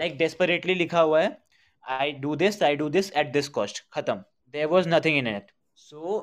लाइक 0.01 0.17
डेस्परेटली 0.17 0.75
लिखा 0.75 1.01
हुआ 1.01 1.21
है 1.21 1.37
I 1.83 2.11
do 2.21 2.35
this 2.35 2.61
I 2.63 2.75
do 2.75 2.89
this 2.89 3.11
at 3.13 3.31
this 3.31 3.47
cost 3.49 3.83
खत्म। 3.93 4.15
There 4.53 4.65
was 4.65 4.89
nothing 4.89 5.17
in 5.17 5.27
it 5.27 5.51
so 5.77 6.19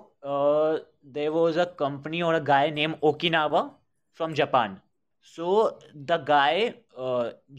there 1.15 1.29
was 1.29 1.59
a 1.61 1.65
company 1.79 2.21
और 2.23 2.35
a 2.35 2.39
guy 2.45 2.71
name 2.71 2.95
Okinawa 3.03 3.63
from 4.21 4.35
Japan 4.35 4.77
so 5.37 5.81
the 5.97 6.25
guy 6.29 6.73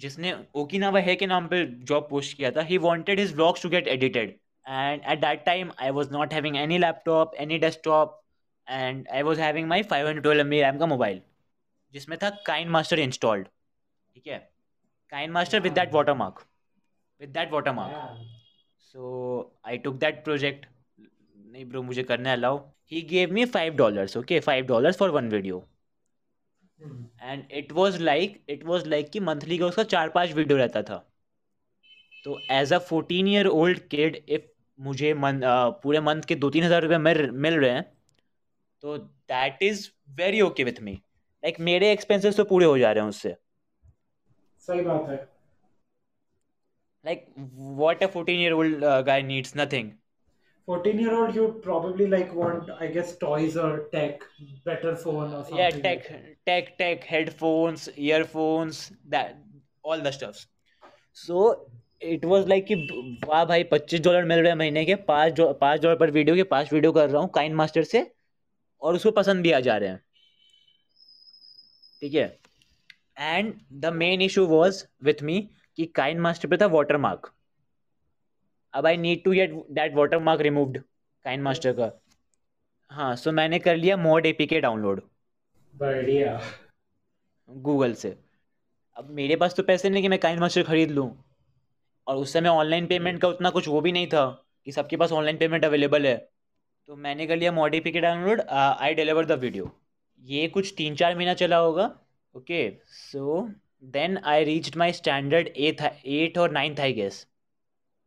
जिसने 0.04 0.36
Okinawa 0.56 1.00
है 1.00 1.16
के 1.16 1.28
नाम 1.28 1.48
पे 1.48 1.66
जॉब 1.66 2.08
पोस्ट 2.10 2.38
किया 2.38 2.52
था 2.52 2.62
he 2.62 2.78
wanted 2.78 3.20
his 3.20 3.34
vlogs 3.34 3.64
to 3.64 3.70
get 3.70 3.88
edited 3.88 4.38
and 4.66 5.02
at 5.08 5.20
that 5.22 5.44
time 5.46 5.72
I 5.80 5.90
was 5.90 6.12
not 6.12 6.34
having 6.34 6.58
any 6.58 6.78
laptop 6.78 7.36
any 7.36 7.58
desktop 7.58 8.22
and 8.68 9.08
I 9.08 9.22
was 9.22 9.40
having 9.40 9.68
my 9.68 9.84
512 9.84 10.40
MB 10.40 10.62
RAM 10.62 10.78
का 10.78 10.86
mobile 10.86 11.22
जिसमें 11.94 12.18
था 12.24 12.30
काइन 12.46 12.70
मास्टर 12.70 13.00
इंस्टॉल्ड 13.00 13.48
ठीक 14.16 14.28
है? 14.28 14.59
KineMaster 15.32 15.60
with 15.60 15.74
that 15.74 15.94
watermark 15.94 16.46
with 17.22 17.30
that 17.30 17.52
watermark 17.52 18.28
so 18.94 19.60
I 19.68 19.78
took 19.78 19.96
that 20.00 20.24
project 20.24 20.66
नहीं 21.00 21.66
bro 21.66 21.82
मुझे 21.84 22.04
करना 22.04 22.34
allow 22.34 22.60
he 22.92 23.02
gave 23.10 23.32
me 23.34 23.46
five 23.54 23.76
dollars 23.76 24.18
okay 24.18 24.40
five 24.40 24.66
dollars 24.68 24.98
for 24.98 25.10
one 25.12 25.30
video 25.30 25.64
and 27.22 27.52
it 27.52 27.72
was 27.72 28.00
like 28.02 28.42
it 28.50 28.64
was 28.66 28.86
like 28.90 29.10
कि 29.12 29.20
monthly 29.20 29.58
का 29.58 29.66
उसका 29.66 29.84
चार 29.94 30.10
पाँच 30.10 30.32
video 30.34 30.58
रहता 30.58 30.82
था. 30.84 30.98
तो 32.26 32.40
as 32.52 32.74
a 32.74 32.78
fourteen 32.88 33.28
year 33.28 33.48
old 33.48 33.80
kid 33.90 34.16
if 34.30 34.42
मुझे 34.80 35.14
मन, 35.14 35.42
पूरे 35.84 36.00
मंथ 36.00 36.22
के 36.28 36.36
दो 36.36 36.50
तीन 36.50 36.64
हज़ार 36.64 36.82
रुपये 36.84 36.98
मिल 36.98 37.30
मिल 37.32 37.54
रहे 37.60 37.72
हैं 37.72 37.84
तो 38.84 38.98
that 38.98 39.64
is 39.64 39.90
very 40.18 40.42
okay 40.42 40.64
with 40.64 40.82
me 40.82 40.94
like 40.94 41.60
मेरे 41.70 41.92
एक्सपेंसेस 41.92 42.38
तो 42.38 42.44
पूरे 42.46 42.66
हो 42.66 42.78
जा 42.78 42.92
रहे 42.92 43.04
हैं 43.04 43.10
उससे. 43.10 43.36
सही 44.68 44.82
बात 44.82 45.10
है 45.10 45.18
like 47.06 47.26
what 47.80 48.04
a 48.04 48.08
fourteen 48.14 48.40
year 48.40 48.54
old 48.54 48.86
guy 49.06 49.22
needs 49.24 49.54
nothing 49.58 49.92
14 50.68 51.00
year 51.02 51.14
old 51.18 51.36
you 51.36 51.46
probably 51.62 52.06
like 52.10 52.34
want 52.40 52.68
i 52.80 52.88
guess 52.88 53.14
toys 53.22 53.56
or 53.58 53.70
tech 53.94 54.26
better 54.66 54.92
phone 54.96 55.32
or 55.32 55.40
something 55.40 55.58
yeah 55.60 55.78
tech 55.86 56.04
like 56.10 56.36
tech 56.50 56.68
tech 56.82 57.08
headphones 57.12 57.86
earphones 58.10 58.82
that 59.08 59.40
all 59.84 60.04
the 60.08 60.12
stuffs 60.18 60.46
so 61.18 61.48
it 62.02 62.26
was 62.26 62.48
like 62.48 62.66
कि 62.66 62.76
वाह 63.28 63.44
भाई 63.46 63.64
पच्चीस 63.72 64.02
dollar 64.02 64.26
मिल 64.26 64.40
रहे 64.40 64.50
हैं 64.50 64.58
महीने 64.58 64.84
के 64.86 64.96
पाँच 65.08 65.40
पाँच 65.40 65.82
डॉलर 65.82 65.96
पर 66.00 66.12
वीडियो 66.12 66.36
के 66.36 66.44
पाँच 66.52 66.72
वीडियो 66.74 66.92
कर 66.92 67.10
रहा 67.10 67.22
हूँ 67.22 67.30
काइन 67.36 67.56
मास्टर 67.56 67.84
से 67.84 68.06
और 68.82 68.96
उसको 68.96 69.12
पसंद 69.12 69.44
भी 69.44 69.52
आ 69.52 69.60
जा 69.60 69.76
रहे 69.78 69.90
हैं 69.90 70.02
ठीक 72.02 72.14
है 72.14 72.28
and 73.20 73.54
the 73.74 73.94
main 73.94 74.22
issue 74.22 74.46
was 74.48 74.84
with 75.04 75.24
me 75.24 75.40
कि 75.78 75.86
काइन 75.96 76.20
मास्टर 76.20 76.50
पे 76.50 76.58
था 76.58 76.66
वाटर 76.68 76.98
मार्क 76.98 77.32
अब 78.74 78.86
I 78.86 78.98
need 78.98 79.24
to 79.24 79.32
get 79.32 79.54
that 79.72 79.96
watermark 80.20 80.42
removed 80.42 80.78
KineMaster 81.42 81.74
का। 81.74 81.92
हाँ 82.92 83.16
सो 83.16 83.30
so 83.30 83.36
मैंने 83.36 83.60
कर 83.60 83.76
लिया 83.78 83.98
मोड 83.98 84.26
ए 84.26 84.34
के 84.34 84.60
डाउनलोड 84.62 85.02
बढ़िया। 85.74 86.40
गूगल 87.50 87.94
से। 87.94 88.16
अब 88.98 89.10
मेरे 89.12 89.36
पास 89.36 89.56
तो 89.56 89.64
पैसे 89.64 89.90
नहीं 89.90 90.02
कि 90.04 90.10
मैं 90.10 90.20
काइन 90.20 90.40
मास्टर 90.40 90.64
खरीद 90.64 90.92
लूँ। 90.92 91.10
और 92.08 92.16
उस 92.18 92.34
समय 92.34 92.50
ऑनलाइन 92.50 92.86
पेमेंट 92.88 93.20
का 93.22 93.28
उतना 93.28 93.50
कुछ 93.50 93.68
वो 93.68 93.82
भी 93.82 93.92
नहीं 93.92 94.08
था 94.08 94.26
कि 94.68 94.72
सबके 94.72 94.98
पास 94.98 95.12
ऑनलाइन 95.12 95.38
पेमेंट 95.38 95.66
अवेलेबल 95.66 96.06
है। 96.08 96.16
तो 96.90 96.96
मैंने 96.98 97.28
कर 97.28 97.38
लिया 97.38 97.52
mod 97.52 97.76
A 97.76 97.80
K 97.82 98.00
download 98.00 98.42
I 98.42 98.94
deliver 98.94 99.26
the 99.26 99.40
video 99.40 99.72
ये 100.26 100.48
कुछ 100.50 100.74
तीन 100.78 100.96
चार 100.96 101.16
महीना 101.16 101.34
चला 101.36 101.58
होगा। 101.58 101.88
Okay 102.37 102.63
so 103.03 103.41
then 103.99 104.19
I 104.33 104.45
reached 104.45 104.77
my 104.85 104.93
standard 105.03 105.49
एथ 105.57 105.83
एट 106.05 106.39
और 106.39 106.53
ninth 106.53 106.81
I 106.81 106.93
guess 106.93 107.27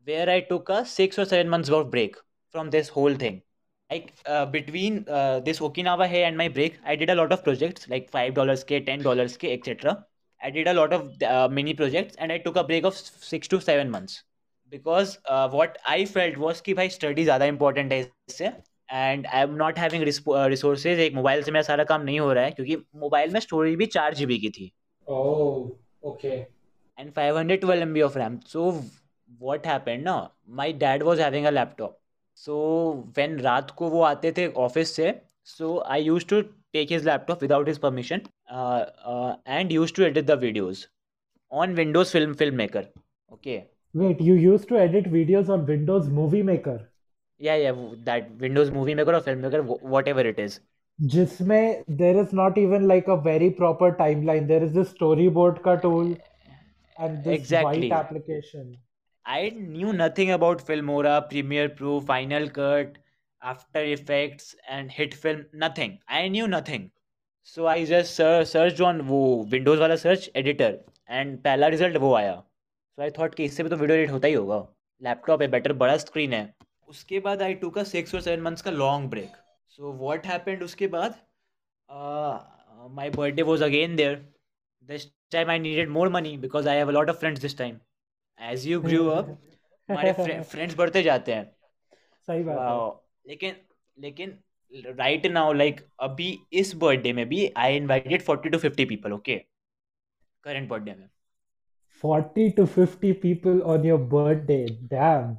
where 0.07 0.29
I 0.29 0.39
took 0.39 0.69
a 0.69 0.86
six 0.86 1.19
or 1.19 1.25
seven 1.25 1.50
months 1.50 1.69
of 1.69 1.91
break 1.91 2.15
from 2.53 2.69
this 2.69 2.89
whole 2.89 3.15
thing. 3.15 3.41
Like 3.91 4.13
uh, 4.25 4.45
between 4.45 5.05
uh, 5.07 5.39
this 5.41 5.59
Okinawa 5.59 6.07
here 6.09 6.25
and 6.25 6.38
my 6.38 6.47
break, 6.47 6.77
I 6.86 6.95
did 6.95 7.09
a 7.09 7.15
lot 7.15 7.31
of 7.31 7.43
projects 7.43 7.88
like 7.89 8.09
five 8.09 8.33
dollars 8.33 8.63
k, 8.63 8.79
ten 8.81 9.01
dollars 9.01 9.38
k, 9.38 9.53
etc. 9.53 10.05
I 10.41 10.50
did 10.50 10.67
a 10.67 10.74
lot 10.74 10.93
of 10.93 11.24
uh, 11.24 11.47
mini 11.50 11.74
projects 11.74 12.15
and 12.17 12.31
I 12.31 12.38
took 12.38 12.55
a 12.55 12.63
break 12.63 12.86
of 12.86 12.95
six 12.95 13.47
to 13.50 13.62
seven 13.62 13.89
months 13.89 14.24
because 14.71 15.17
uh, 15.25 15.50
what 15.50 15.77
I 15.86 16.05
felt 16.05 16.38
was 16.38 16.62
कि 16.62 16.74
भाई 16.75 16.89
study 16.89 17.24
ज़्यादा 17.24 17.45
important 17.53 17.91
है 17.91 18.00
इससे 18.29 18.51
and 18.92 19.26
I 19.26 19.42
am 19.42 19.54
not 19.56 19.78
having 19.78 20.02
resources 20.04 20.99
एक 21.00 21.14
mobile 21.14 21.42
से 21.42 21.52
मेरा 21.52 21.62
सारा 21.62 21.84
काम 21.84 22.02
नहीं 22.02 22.20
हो 22.20 22.32
रहा 22.32 22.44
है 22.44 22.50
क्योंकि 22.50 22.76
मोबाइल 23.00 23.30
में 23.32 23.40
स्टोरेज 23.40 23.76
भी 23.76 23.87
चार 23.88 24.14
जीबी 24.14 24.38
की 24.38 24.50
थी। 24.50 24.72
Okay 26.11 26.28
and 26.28 27.12
five 27.12 27.38
hundred 27.38 27.61
twelve 27.61 27.82
M 27.82 27.92
B 27.94 28.02
of 28.02 28.18
RAM 28.18 28.38
so 28.46 28.70
what 29.40 29.66
happen 29.66 30.00
ना? 30.04 30.30
My 30.50 30.72
dad 30.72 31.02
was 31.02 31.20
having 31.22 31.46
a 31.46 31.50
laptop 31.50 31.99
so 32.38 32.56
when 33.16 33.38
रात 33.40 33.70
को 33.78 33.88
वो 33.90 34.02
आते 34.02 34.32
थे 34.37 34.46
ऑफ़िस 34.66 34.94
से 34.96 35.14
so 35.46 35.78
I 35.80 36.02
use 36.02 36.26
to 36.26 36.40
take 36.42 36.92
his 36.92 37.04
laptop 37.06 37.42
without 37.42 37.68
his 37.68 37.78
permission 37.78 38.20
and 39.49 39.72
use 39.72 39.94
to 39.94 40.02
edit 40.02 40.25
the 40.26 40.38
videos 40.40 40.87
on 41.52 41.75
Windows 41.75 42.12
film 42.12 42.34
film 42.34 42.56
maker 42.56 42.87
okay 43.32 43.56
wait 43.94 44.22
you 44.22 44.34
use 44.37 44.66
to 44.66 44.76
edit 44.76 45.08
videos 45.08 45.50
on 45.52 45.64
Windows 45.66 46.11
movie 46.11 46.42
maker 46.42 46.91
या 47.42 47.54
या 47.54 47.72
that 48.08 48.28
Windows 48.40 48.70
movie 48.72 48.94
maker 48.94 49.14
और 49.14 49.20
film 49.20 49.42
maker 49.42 49.61
whatever 49.61 50.26
it 50.26 50.38
is 50.40 50.58
जिसमें 50.99 51.82
there 51.90 52.16
is 52.18 52.34
not 52.37 52.58
even 52.58 52.87
like 52.88 53.11
a 53.11 53.14
very 53.25 53.49
proper 53.61 53.90
timeline 54.00 54.46
there 54.46 54.64
is 54.64 54.78
the 54.78 55.28
board 55.34 55.58
का 55.64 55.75
tool 55.84 56.14
and 56.96 57.18
this 57.18 57.32
exactly 57.32 57.90
application 57.94 58.75
I 59.26 59.50
knew 59.58 59.92
nothing 59.92 60.30
about 60.30 60.61
Filmora 60.61 61.18
Premiere 61.28 61.68
Pro 61.78 61.99
Final 62.08 62.49
Cut 62.58 62.99
After 63.42 63.84
Effects 63.88 64.56
and 64.68 64.90
HitFilm 65.14 65.64
nothing 65.64 65.96
I 66.11 66.28
knew 66.30 66.46
nothing 66.46 66.88
so 67.46 67.64
I 67.66 67.84
just 67.87 68.22
search 68.49 68.80
on 68.80 69.00
वो 69.06 69.20
Windows 69.50 69.80
वाला 69.80 69.96
search 69.96 70.30
editor 70.37 70.78
and 71.11 71.38
पहला 71.38 71.66
result 71.68 71.96
वो 71.96 72.14
आया. 72.14 72.34
So 72.34 73.02
I 73.02 73.11
thought 73.18 73.34
कि 73.34 73.44
इससे 73.44 73.62
भी 73.62 73.70
तो 73.70 73.76
video 73.76 73.96
edit 73.99 74.11
होता 74.11 74.28
ही 74.28 74.34
होगा। 74.34 74.58
लैपटॉप 75.02 75.42
है 75.42 75.49
बेटर 75.50 75.72
बड़ा 75.82 75.96
स्क्रीन 75.96 76.32
है। 76.32 76.44
उसके 76.92 77.20
बाद 77.20 77.42
आई 77.42 77.54
टू 77.61 77.70
का 77.70 77.82
सिक्स 77.90 78.14
और 78.14 78.20
सेवन 78.20 78.42
मंथ्स 78.42 78.62
का 78.62 78.70
long 78.70 79.11
break 79.11 79.37
so 79.76 79.92
what 80.00 80.26
happened 80.26 80.62
उसके 80.62 80.87
बाद? 80.94 81.14
My 82.96 83.11
birthday 83.11 83.42
was 83.42 83.64
again 83.64 83.96
there 83.96 84.14
this 84.88 85.06
time 85.32 85.50
I 85.50 85.58
needed 85.58 85.88
more 85.90 86.08
money 86.12 86.37
because 86.38 86.68
I 86.68 86.76
have 86.76 86.88
a 86.88 86.92
lot 86.92 87.11
of 87.11 87.18
friends 87.18 87.40
this 87.40 87.56
time 87.58 87.78
as 88.40 88.66
you 88.68 88.80
grew 88.80 89.06
up 89.08 89.28
हमारे 89.88 90.12
friends 90.52 90.76
बढ़ते 90.76 91.02
जाते 91.02 91.34
हैं. 91.34 91.44
सही 92.28 92.42
बात 92.44 92.58
है। 92.58 93.30
लेकिन 93.30 93.56
लेकिन 93.96 94.38
राइट 94.99 95.26
नाउ 95.26 95.52
लाइक 95.52 95.80
अभी 96.00 96.28
इस 96.61 96.75
बर्थडे 96.82 97.12
में 97.12 97.26
भी 97.28 97.46
I 97.64 97.76
invited 97.76 98.22
40 98.22 98.52
to 98.52 98.58
50 98.58 98.87
people 98.88 99.12
okay 99.12 99.37
current 100.44 100.68
birthday 100.68 100.94
में. 100.94 101.08
40 102.04 102.50
to 102.56 102.66
50 102.76 103.12
people 103.22 103.61
on 103.75 103.84
your 103.87 103.99
birthday 104.14 104.64
damn 104.94 105.34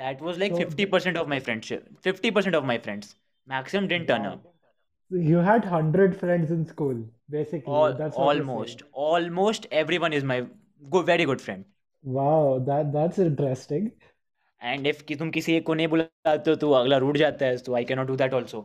that 0.00 0.20
was 0.20 0.38
like 0.38 0.52
so, 0.52 0.56
50% 0.56 1.16
of 1.16 1.28
my 1.28 1.40
friendship 1.40 1.88
50% 2.02 2.54
of 2.54 2.64
my 2.64 2.78
friends 2.78 3.14
maximum 3.46 3.88
didn't 3.88 4.06
turn 4.08 4.26
up 4.26 4.42
you 5.10 5.38
had 5.38 5.62
100 5.64 6.16
friends 6.16 6.50
in 6.50 6.64
school 6.66 6.96
basically 7.30 7.72
All, 7.74 7.92
that's 7.92 8.16
almost 8.16 8.82
almost 8.92 9.66
everyone 9.70 10.12
is 10.12 10.24
my 10.24 10.46
go, 10.90 11.02
very 11.02 11.24
good 11.24 11.40
friend 11.40 11.64
Wow, 12.04 12.58
that 12.60 12.90
that's 12.90 13.18
interesting. 13.18 13.92
And 14.62 14.86
if 14.86 15.00
कि 15.08 15.16
तुम 15.16 15.30
किसी 15.36 15.52
एक 15.56 15.64
को 15.66 15.74
नहीं 15.74 15.88
बुलाते 15.88 16.50
हो 16.50 16.56
तो 16.64 16.70
अगला 16.80 16.96
रूट 17.04 17.16
जाता 17.24 17.46
है 17.46 17.56
तो 17.68 17.74
I 17.74 17.84
can 17.84 17.98
not 17.98 18.06
do 18.06 18.16
that 18.24 18.34
also 18.34 18.62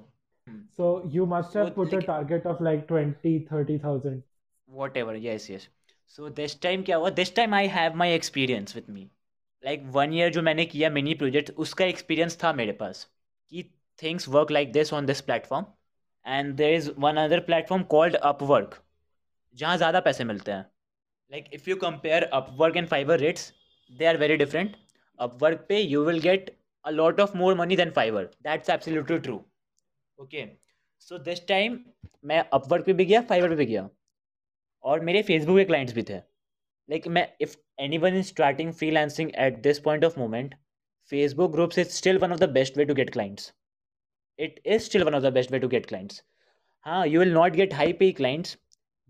So 0.77 0.89
you 1.15 1.25
must 1.25 1.53
have 1.53 1.73
put 1.77 1.93
a 1.93 2.01
target 2.01 2.45
of 2.53 2.61
like 2.69 2.85
20, 2.87 3.33
30,000. 3.51 4.23
whatever 4.77 5.15
yes 5.15 5.47
yes 5.49 5.67
so 6.13 6.29
this 6.39 6.55
time 6.65 6.83
क्या 6.85 6.97
हुआ 6.97 7.09
this 7.19 7.31
time 7.39 7.53
I 7.57 7.63
have 7.75 7.95
my 8.03 8.07
experience 8.19 8.73
with 8.79 8.87
me 8.97 9.03
like 9.62 9.82
one 9.92 10.12
year 10.14 10.30
जो 10.32 10.42
मैंने 10.42 10.64
किया 10.66 10.90
mini 10.90 11.14
project 11.14 11.50
उसका 11.58 11.84
experience 11.84 12.38
था 12.42 12.52
मेरे 12.52 12.72
पास 12.72 13.04
कि 13.52 13.62
things 14.02 14.28
work 14.28 14.50
like 14.50 14.72
this 14.72 14.92
on 14.92 15.06
this 15.06 15.20
platform 15.20 15.66
and 16.26 16.54
there 16.54 16.74
is 16.74 16.90
one 16.98 17.16
other 17.16 17.40
platform 17.40 17.82
called 17.94 18.16
Upwork 18.16 18.82
जहाँ 19.56 19.76
ज़्यादा 19.76 20.00
पैसे 20.00 20.24
मिलते 20.24 20.52
हैं। 20.52 20.64
Like 21.32 21.44
if 21.54 21.70
you 21.70 21.76
compare 21.76 22.24
Upwork 22.34 22.76
and 22.76 22.88
Fiverr 22.88 23.18
rates 23.20 23.52
they 23.92 24.06
are 24.06 24.16
very 24.16 24.36
different 24.36 24.76
Upwork 25.18 25.64
पे 25.68 25.80
you 25.80 26.04
will 26.04 26.20
get 26.20 26.54
a 26.84 26.90
lot 26.90 27.20
of 27.20 27.36
more 27.36 27.54
money 27.54 27.76
than 27.76 27.90
Fiverr 27.90 28.30
that's 28.42 28.70
absolutely 28.70 29.18
true 29.18 29.36
okay 30.18 30.46
so 31.08 31.18
this 31.18 31.46
time 31.48 31.78
मैं 32.24 32.38
Upwork 32.52 32.86
पे 32.86 32.92
भी 32.92 33.04
गया 33.04 33.20
Fiverr 33.22 33.48
पे 33.48 33.56
भी 33.56 33.66
गया 33.66 33.88
और 34.84 35.00
मेरे 35.00 35.22
फेसबुक 35.22 35.56
के 35.58 35.64
क्लाइंट्स 35.64 35.94
भी 35.94 36.02
थे। 36.02 36.20
like 36.88 37.06
if 37.40 37.56
anyone 37.78 38.14
is 38.14 38.28
starting 38.28 38.72
freelancing 38.72 39.30
at 39.34 39.62
this 39.62 39.80
point 39.80 40.04
of 40.04 40.16
moment 40.16 40.54
facebook 41.12 41.52
groups 41.52 41.78
is 41.78 41.92
still 41.92 42.18
one 42.18 42.32
of 42.32 42.40
the 42.40 42.48
best 42.48 42.76
way 42.76 42.84
to 42.84 42.94
get 42.94 43.12
clients. 43.12 43.52
It 44.38 44.60
is 44.64 44.84
still 44.84 45.04
one 45.04 45.14
of 45.14 45.22
the 45.22 45.30
best 45.30 45.50
way 45.50 45.58
to 45.58 45.68
get 45.68 45.86
clients. 45.86 46.22
Huh? 46.80 47.02
you 47.02 47.18
will 47.18 47.32
not 47.32 47.52
get 47.54 47.72
high 47.72 47.92
pay 47.92 48.12
clients 48.12 48.56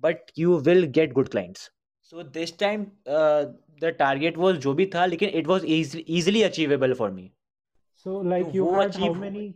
but 0.00 0.32
you 0.34 0.56
will 0.56 0.86
get 0.86 1.14
good 1.14 1.30
clients. 1.30 1.70
So 2.02 2.22
this 2.22 2.50
time 2.50 2.92
uh, 3.06 3.46
the 3.80 3.92
target 3.92 4.36
was 4.36 4.58
jo 4.58 4.74
bhi 4.74 4.90
tha 4.90 5.06
lekin 5.12 5.34
it 5.34 5.46
was 5.46 5.64
easy, 5.64 6.04
easily 6.06 6.42
achievable 6.44 6.94
for 6.94 7.10
me. 7.10 7.32
So 7.94 8.18
like 8.18 8.54
you 8.54 8.72
had 8.74 8.90
achieve... 8.90 9.14
how 9.14 9.20
many 9.20 9.54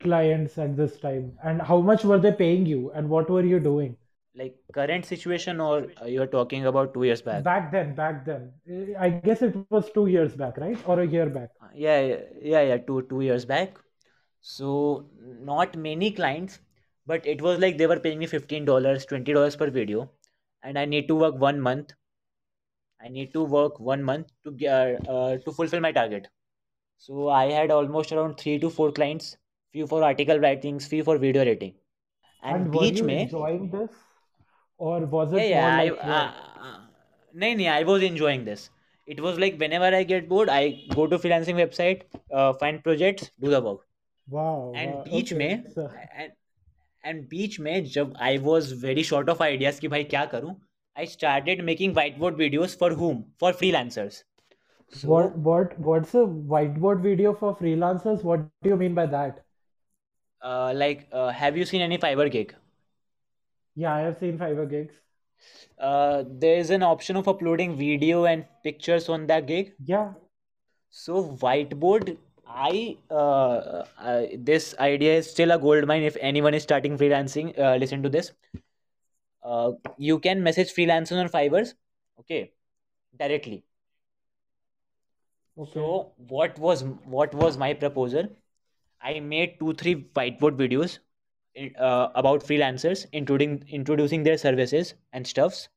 clients 0.00 0.58
at 0.58 0.76
this 0.76 0.98
time? 0.98 1.32
And 1.42 1.62
how 1.62 1.80
much 1.80 2.04
were 2.04 2.18
they 2.18 2.32
paying 2.32 2.66
you? 2.66 2.90
And 2.94 3.08
what 3.08 3.30
were 3.30 3.44
you 3.44 3.60
doing? 3.60 3.96
Like 4.36 4.56
current 4.72 5.04
situation 5.06 5.60
or 5.60 5.86
uh, 6.02 6.06
you're 6.06 6.26
talking 6.26 6.66
about 6.66 6.92
two 6.94 7.04
years 7.04 7.22
back 7.22 7.44
Back 7.44 7.70
then, 7.72 7.94
back 7.94 8.24
then. 8.24 8.52
I 8.98 9.08
guess 9.10 9.42
it 9.42 9.56
was 9.70 9.90
two 9.92 10.06
years 10.06 10.34
back, 10.36 10.56
right? 10.56 10.78
Or 10.86 11.00
a 11.00 11.06
year 11.06 11.26
back. 11.26 11.50
Uh, 11.62 11.68
yeah 11.74 12.00
yeah 12.42 12.62
yeah 12.62 12.76
two 12.76 13.02
two 13.02 13.20
years 13.20 13.44
back 13.44 13.78
so 14.40 15.06
not 15.50 15.76
many 15.76 16.10
clients 16.10 16.60
but 17.06 17.26
it 17.26 17.42
was 17.42 17.58
like 17.58 17.78
they 17.78 17.86
were 17.86 18.00
paying 18.00 18.18
me 18.18 18.26
$15 18.26 19.06
$20 19.06 19.56
per 19.56 19.70
video 19.70 20.10
and 20.62 20.78
i 20.78 20.84
need 20.84 21.08
to 21.08 21.14
work 21.14 21.36
one 21.36 21.60
month 21.60 21.92
i 23.00 23.08
need 23.16 23.32
to 23.34 23.42
work 23.50 23.78
one 23.88 24.02
month 24.08 24.30
to 24.44 24.50
get 24.62 25.08
uh, 25.16 25.36
to 25.44 25.52
fulfill 25.58 25.80
my 25.84 25.92
target 25.98 26.26
so 27.06 27.28
i 27.40 27.44
had 27.58 27.70
almost 27.78 28.12
around 28.16 28.38
three 28.42 28.58
to 28.64 28.70
four 28.78 28.90
clients 29.00 29.30
few 29.72 29.86
for 29.92 30.02
article 30.10 30.40
writings 30.46 30.86
few 30.94 31.04
for 31.10 31.18
video 31.26 31.42
editing 31.48 31.74
and 32.42 32.68
And 32.68 32.72
were 32.72 32.88
you 32.90 33.10
mein 33.10 33.28
enjoying 33.28 33.70
this? 33.70 33.90
or 34.78 35.00
was 35.06 35.32
it? 35.32 35.48
Yeah, 35.48 35.82
yeah. 35.82 35.90
Like 35.90 36.04
I, 36.04 36.08
uh, 36.08 36.32
uh, 36.60 36.78
uh 37.44 37.70
I 37.70 37.82
was 37.84 38.02
enjoying 38.02 38.44
this. 38.44 38.70
It 39.06 39.20
was 39.20 39.38
like 39.38 39.58
whenever 39.58 39.94
I 39.96 40.02
get 40.02 40.28
bored, 40.28 40.48
I 40.48 40.80
go 40.94 41.06
to 41.06 41.18
freelancing 41.18 41.56
website, 41.56 42.02
uh, 42.32 42.52
find 42.54 42.82
projects, 42.82 43.30
do 43.40 43.50
the 43.50 43.60
work. 43.60 43.80
Wow. 44.28 44.72
And 44.74 44.94
wow, 44.94 45.02
beach 45.04 45.32
and 45.32 46.32
and 47.04 47.28
beach 47.28 47.60
में 47.60 48.16
I 48.18 48.38
was 48.38 48.72
very 48.72 49.02
short 49.02 49.28
of 49.28 49.40
ideas 49.40 49.80
कि 49.80 49.88
भाई 49.88 50.04
क्या 50.04 50.30
करूँ, 50.30 50.56
I 50.96 51.04
started 51.04 51.62
making 51.62 51.94
whiteboard 51.94 52.36
videos 52.36 52.78
for 52.78 52.90
whom? 52.94 53.24
For 53.38 53.52
freelancers. 53.52 54.22
What 55.02 55.36
what 55.36 55.78
what's 55.78 56.14
a 56.14 56.24
whiteboard 56.54 57.00
video 57.00 57.34
for 57.34 57.54
freelancers? 57.56 58.22
What 58.22 58.40
do 58.62 58.70
you 58.70 58.76
mean 58.76 58.94
by 58.94 59.06
that? 59.06 59.44
Uh, 60.40 60.72
like, 60.74 61.10
have 61.12 61.56
you 61.56 61.64
seen 61.64 61.80
any 61.80 61.98
Fiverr 61.98 62.30
gig? 62.30 62.54
Yeah, 63.76 63.94
I 63.94 64.00
have 64.00 64.18
seen 64.18 64.38
Fiverr 64.38 64.68
gigs. 64.68 64.94
Uh, 65.78 66.24
there 66.26 66.56
is 66.56 66.70
an 66.70 66.82
option 66.82 67.16
of 67.16 67.28
uploading 67.28 67.76
video 67.76 68.24
and 68.24 68.46
pictures 68.62 69.08
on 69.08 69.26
that 69.26 69.46
gig. 69.46 69.72
Yeah. 69.84 70.12
So 70.90 71.24
whiteboard, 71.42 72.16
I 72.46 72.96
uh, 73.10 73.84
uh, 73.98 74.26
this 74.38 74.74
idea 74.78 75.16
is 75.16 75.30
still 75.30 75.50
a 75.50 75.58
gold 75.58 75.86
mine. 75.86 76.02
If 76.02 76.16
anyone 76.20 76.54
is 76.54 76.62
starting 76.62 76.96
freelancing, 76.96 77.58
uh, 77.58 77.76
listen 77.76 78.02
to 78.04 78.08
this. 78.08 78.32
Uh, 79.42 79.72
you 79.98 80.18
can 80.20 80.42
message 80.42 80.72
freelancers 80.72 81.20
on 81.20 81.28
Fiverr, 81.28 81.74
okay, 82.20 82.52
directly. 83.18 83.64
Okay. 85.58 85.72
So 85.74 86.12
what 86.16 86.58
was 86.58 86.84
what 87.04 87.34
was 87.34 87.56
my 87.56 87.74
proposal? 87.74 88.28
I 89.02 89.20
made 89.20 89.58
two 89.58 89.74
three 89.74 89.96
whiteboard 90.16 90.56
videos 90.56 90.98
uh, 91.79 92.09
about 92.15 92.43
freelancers, 92.43 93.05
including 93.11 93.63
introducing 93.69 94.23
their 94.23 94.37
services 94.37 94.93
and 95.13 95.25
stuffs. 95.25 95.69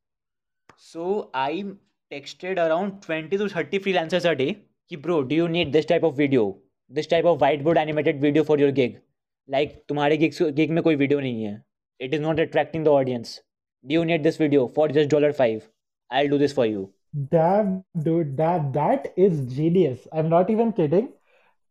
So 0.76 1.30
I 1.34 1.64
texted 2.12 2.58
around 2.58 3.02
20 3.02 3.36
to 3.36 3.48
30 3.48 3.78
freelancers 3.80 4.30
a 4.30 4.34
day. 4.34 4.62
Ki, 4.88 4.96
bro, 4.96 5.22
do 5.22 5.34
you 5.34 5.48
need 5.48 5.72
this 5.72 5.86
type 5.86 6.02
of 6.02 6.16
video? 6.16 6.58
This 6.88 7.06
type 7.06 7.24
of 7.24 7.40
whiteboard 7.40 7.76
animated 7.76 8.20
video 8.20 8.44
for 8.44 8.58
your 8.58 8.72
gig? 8.72 9.00
Like 9.48 9.86
तुम्हारे 9.88 10.18
gig 10.18 10.34
gig 10.56 10.70
में 10.70 10.82
कोई 10.82 10.96
video 10.96 11.20
नहीं 11.20 11.44
है. 11.44 11.62
It 11.98 12.14
is 12.14 12.20
not 12.20 12.38
attracting 12.38 12.84
the 12.84 12.92
audience. 12.92 13.40
Do 13.86 13.94
you 13.94 14.04
need 14.04 14.22
this 14.22 14.36
video 14.36 14.66
for 14.68 14.88
just 14.88 15.08
dollar 15.08 15.32
five? 15.32 15.68
I'll 16.10 16.28
do 16.28 16.38
this 16.38 16.52
for 16.52 16.66
you. 16.66 16.92
Damn, 17.30 17.84
dude, 18.02 18.36
that 18.36 18.72
that 18.72 19.12
is 19.16 19.40
genius. 19.54 20.06
I'm 20.12 20.28
not 20.28 20.50
even 20.50 20.72
kidding. 20.72 21.08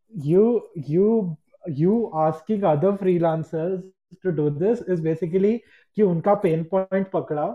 You 0.09 0.67
you 0.75 1.38
you 1.67 2.11
asking 2.13 2.63
other 2.63 2.91
freelancers 2.93 3.83
to 4.23 4.31
do 4.31 4.50
this 4.63 4.81
is 4.95 5.01
basically 5.01 5.53
कि 5.95 6.03
उनका 6.03 6.33
pain 6.45 6.63
point 6.73 7.11
पकड़ा 7.13 7.47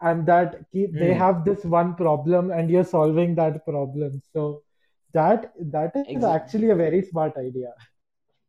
and 0.00 0.26
that 0.26 0.54
कि 0.74 0.86
they 0.98 1.12
Hmm. 1.12 1.20
have 1.22 1.44
this 1.44 1.64
one 1.76 1.94
problem 2.02 2.50
and 2.58 2.70
you're 2.70 2.90
solving 2.92 3.34
that 3.40 3.60
problem. 3.66 4.20
So 4.32 4.46
that 5.14 5.52
that 5.76 5.96
is 5.96 6.06
Exa- 6.16 6.34
actually 6.34 6.70
a 6.70 6.76
very 6.84 7.02
smart 7.12 7.36
idea. 7.46 7.72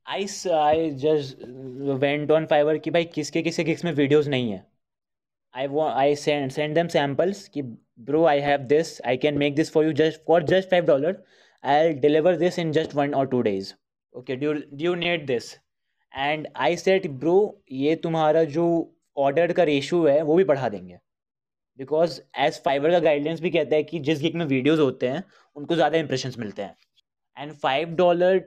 I 0.06 0.22
s- 0.24 0.46
I 0.48 0.90
just 1.04 1.42
uh, 1.44 1.96
went 2.04 2.32
on 2.38 2.48
Fiverr 2.52 2.80
कि 2.84 2.92
भाई 2.98 3.06
किसके 3.16 3.42
किसके 3.48 3.64
gigs 3.70 3.84
में 3.86 3.94
videos 3.96 4.28
नहीं 4.34 4.52
है. 4.52 4.64
I 5.54 5.68
want 5.78 5.96
I 6.02 6.14
send 6.24 6.54
send 6.58 6.78
them 6.80 6.90
samples 6.96 7.48
कि 7.56 7.62
bro 8.10 8.26
I 8.32 8.40
have 8.48 8.68
this 8.74 8.92
I 9.12 9.16
can 9.26 9.38
make 9.44 9.56
this 9.60 9.70
for 9.76 9.84
you 9.88 9.94
just 10.02 10.24
for 10.30 10.40
just 10.52 10.70
five 10.74 10.86
dollar 10.92 11.14
I'll 11.74 11.94
deliver 12.06 12.36
this 12.44 12.58
in 12.64 12.72
just 12.78 12.96
one 13.02 13.14
or 13.22 13.26
two 13.34 13.42
days 13.48 13.74
okay 14.22 14.36
do 14.44 14.48
you, 14.52 14.62
do 14.76 14.84
you 14.90 14.96
need 14.96 15.28
this 15.28 15.50
And 16.17 16.47
I 16.57 16.77
said 16.77 17.07
bro 17.21 17.37
ये 17.73 17.95
तुम्हारा 18.03 18.45
जो 18.53 18.67
order 19.17 19.53
का 19.53 19.63
ratio 19.65 20.05
है 20.07 20.21
वो 20.23 20.37
भी 20.37 20.45
बढ़ा 20.45 20.69
देंगे. 20.69 20.99
Because 21.79 22.21
as 22.39 22.61
Fiverr 22.65 22.91
का 22.91 22.99
गाइडलाइंस 23.01 23.41
भी 23.41 23.51
कहता 23.51 23.77
है 23.77 23.83
कि 23.85 23.99
जिस 24.01 24.21
गिग 24.21 24.35
में 24.37 24.45
वीडियोज़ 24.47 24.81
होते 24.81 25.09
हैं 25.09 25.23
उनको 25.57 25.75
ज़्यादा 25.75 25.99
इंप्रेशन 25.99 26.33
मिलते 26.39 26.63
हैं। 26.63 26.77
And 27.37 27.53
five 27.55 27.95
dollar 27.97 28.39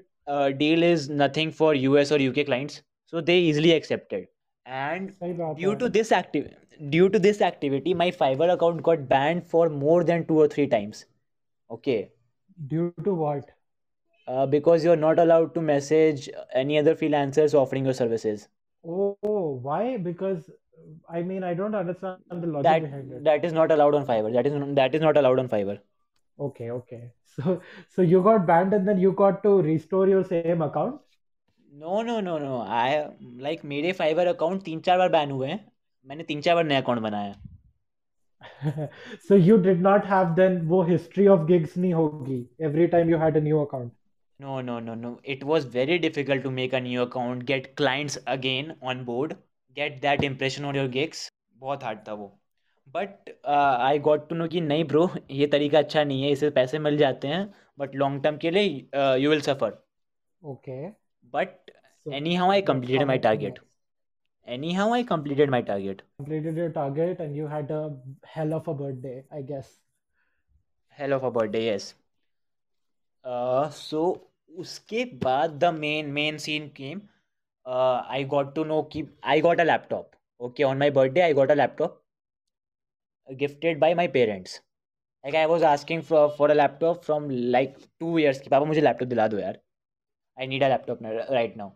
deal 0.58 0.84
is 0.84 1.12
nothing 1.14 1.52
for 1.52 1.76
U 1.78 1.96
S 1.98 2.12
और 2.12 2.22
U 2.22 2.32
K 2.32 2.44
clients 2.44 2.84
so 3.14 3.22
they 3.22 3.40
easily 3.48 3.72
accepted 3.72 4.28
and 4.66 5.12
due 5.58 5.74
to 5.76 5.88
this 5.90 6.12
active 6.14 6.50
due 6.82 7.08
to 7.08 7.20
this 7.20 7.42
activity 7.42 7.94
my 7.94 8.12
Fiverr 8.20 8.50
account 8.50 8.82
got 8.82 9.00
banned 9.10 9.42
for 9.46 9.70
more 9.70 10.04
than 10.04 10.24
two 10.24 10.40
और 10.42 10.50
three 10.54 10.66
times 10.68 11.06
okay 11.70 12.06
due 12.58 12.88
to 13.06 13.16
what 13.16 13.52
uh, 14.29 14.47
because 14.47 14.85
you're 14.85 14.97
not 15.05 15.19
allowed 15.19 15.55
to 15.55 15.61
message 15.71 16.29
any 16.65 16.79
other 16.79 16.95
freelancers 16.95 17.55
offering 17.63 17.85
your 17.85 17.95
services 18.03 18.49
Oh, 18.87 19.59
why? 19.63 19.97
Because 19.97 20.51
I 21.09 21.23
mean 21.23 21.45
I 21.45 21.55
don't 21.55 21.75
understand 21.75 22.19
the 22.45 22.47
logic 22.47 22.65
that 22.65 22.83
behind 22.83 23.13
it. 23.13 23.25
that 23.25 23.45
is 23.45 23.53
not 23.59 23.71
allowed 23.77 23.95
on 24.01 24.07
fiverr 24.07 24.33
that 24.35 24.47
is 24.47 24.53
not, 24.55 24.75
that 24.79 24.95
is 24.95 25.01
not 25.01 25.17
allowed 25.17 25.39
on 25.45 25.49
fiverr 25.49 25.79
Okay, 26.47 26.71
okay. 26.71 27.03
So 27.37 27.61
so 27.97 28.03
you 28.03 28.23
got 28.23 28.47
banned 28.47 28.75
and 28.75 28.87
then 28.89 28.99
you 29.05 29.13
got 29.13 29.43
to 29.45 29.55
restore 29.63 30.07
your 30.09 30.25
same 30.33 30.63
account? 30.69 31.01
no 31.85 32.03
no 32.09 32.21
no 32.25 32.35
no 32.43 32.59
i 32.81 32.89
like 33.47 33.65
मेरे 33.71 33.93
fiverr 34.01 34.27
account 34.35 34.65
तीन 34.65 34.81
चार 34.89 34.99
बार 34.99 35.09
ban 35.17 35.31
हुए 35.31 35.49
हैं 35.49 35.59
मैंने 36.07 36.25
तीन 36.33 36.41
चार 36.49 36.55
बार 36.55 36.65
नया 36.65 36.81
account 36.81 37.01
बनाया 37.09 37.35
So 39.29 39.35
you 39.49 39.57
did 39.67 39.81
not 39.89 40.07
have 40.13 40.35
then 40.37 40.61
वो 40.69 40.83
history 40.89 41.27
of 41.35 41.47
gigs 41.51 41.77
नहीं 41.77 41.93
होगी 41.95 42.39
every 42.69 42.89
time 42.95 43.11
you 43.15 43.19
had 43.27 43.37
a 43.37 43.41
new 43.51 43.61
account. 43.67 43.93
No, 44.40 44.62
no, 44.62 44.80
no, 44.80 44.96
no. 44.96 45.20
It 45.24 45.44
was 45.44 45.66
very 45.66 46.00
difficult 46.00 46.44
to 46.44 46.52
make 46.52 46.74
a 46.74 46.80
new 46.80 47.02
account, 47.02 47.46
get 47.46 47.76
clients 47.76 48.18
again 48.26 48.76
on 48.82 49.04
board, 49.04 49.36
get 49.78 50.02
that 50.02 50.24
impression 50.24 50.66
on 50.66 50.76
your 50.76 50.88
gigs. 50.88 51.30
बहुत 51.58 51.84
hard 51.84 52.00
था 52.08 52.14
वो. 52.14 52.28
But 52.96 53.30
I 53.48 54.00
got 54.06 54.28
to 54.30 54.36
know 54.36 54.48
कि 54.48 54.62
नहीं 54.62 54.84
bro 54.86 55.10
ये 55.32 55.48
तरीका 55.48 55.80
अच्छा 55.80 56.04
नहीं 56.04 56.24
है 56.24 56.30
इससे 56.32 56.50
पैसे 56.52 56.80
मिल 56.80 56.98
जाते 56.98 57.28
हैं 57.28 57.42
बट 57.80 57.96
लॉन्ग 57.96 58.24
टर्म 58.24 58.38
के 58.38 58.52
लिए 58.52 59.18
you 59.22 59.30
will 59.30 59.42
suffer 59.48 59.78
okay 60.44 60.78
but 61.34 61.72
anyhow 62.36 62.52
I 62.52 62.62
completed 62.70 63.08
my 63.08 63.18
target 63.26 63.60
anyhow 64.74 64.94
I 64.94 65.04
completed 65.12 65.50
my 65.50 65.62
target 65.70 66.02
completed 66.02 66.58
your 66.58 66.70
target 66.80 67.22
and 67.22 67.36
you 67.36 67.48
had 67.48 67.72
a 67.72 67.84
hell 68.36 68.54
of 68.54 68.70
a 68.70 68.74
birthday 68.82 69.24
I 69.34 69.44
guess 69.52 69.78
hell 70.98 71.14
of 71.14 71.26
a 71.26 71.30
birthday 71.40 71.66
yes 71.68 71.94
so 73.82 74.04
उसके 74.52 75.04
बाद 75.24 75.58
the 75.60 75.74
main 75.74 76.12
main 76.12 76.38
scene 76.38 76.68
came 76.78 77.02
I 77.66 78.24
got 78.34 78.54
to 78.56 78.64
know 78.64 78.82
कि 78.94 79.04
I 79.24 79.42
got 79.42 79.60
a 79.60 79.64
laptop 79.64 80.12
okay 80.40 80.64
on 80.64 80.78
my 80.78 80.92
birthday 80.92 81.22
I 81.22 81.34
got 81.34 81.52
a 81.52 81.56
laptop 81.56 82.02
gifted 83.28 83.80
by 83.80 83.94
my 83.94 84.08
parents 84.08 84.56
like 85.24 85.36
I 85.36 85.46
was 85.46 85.66
asking 85.66 86.02
for 86.04 86.50
a 86.50 86.54
laptop 86.54 87.04
from 87.04 87.30
like 87.30 87.76
two 88.00 88.18
years 88.20 88.40
की 88.42 88.50
पापा 88.50 88.66
मुझे 88.66 88.82
laptop 88.82 89.10
दिला 89.10 89.28
दो 89.28 89.40
यार. 89.40 89.60
I 90.38 90.48
need 90.48 90.64
a 90.64 90.68
laptop 90.70 91.00
right 91.32 91.58
now 91.58 91.72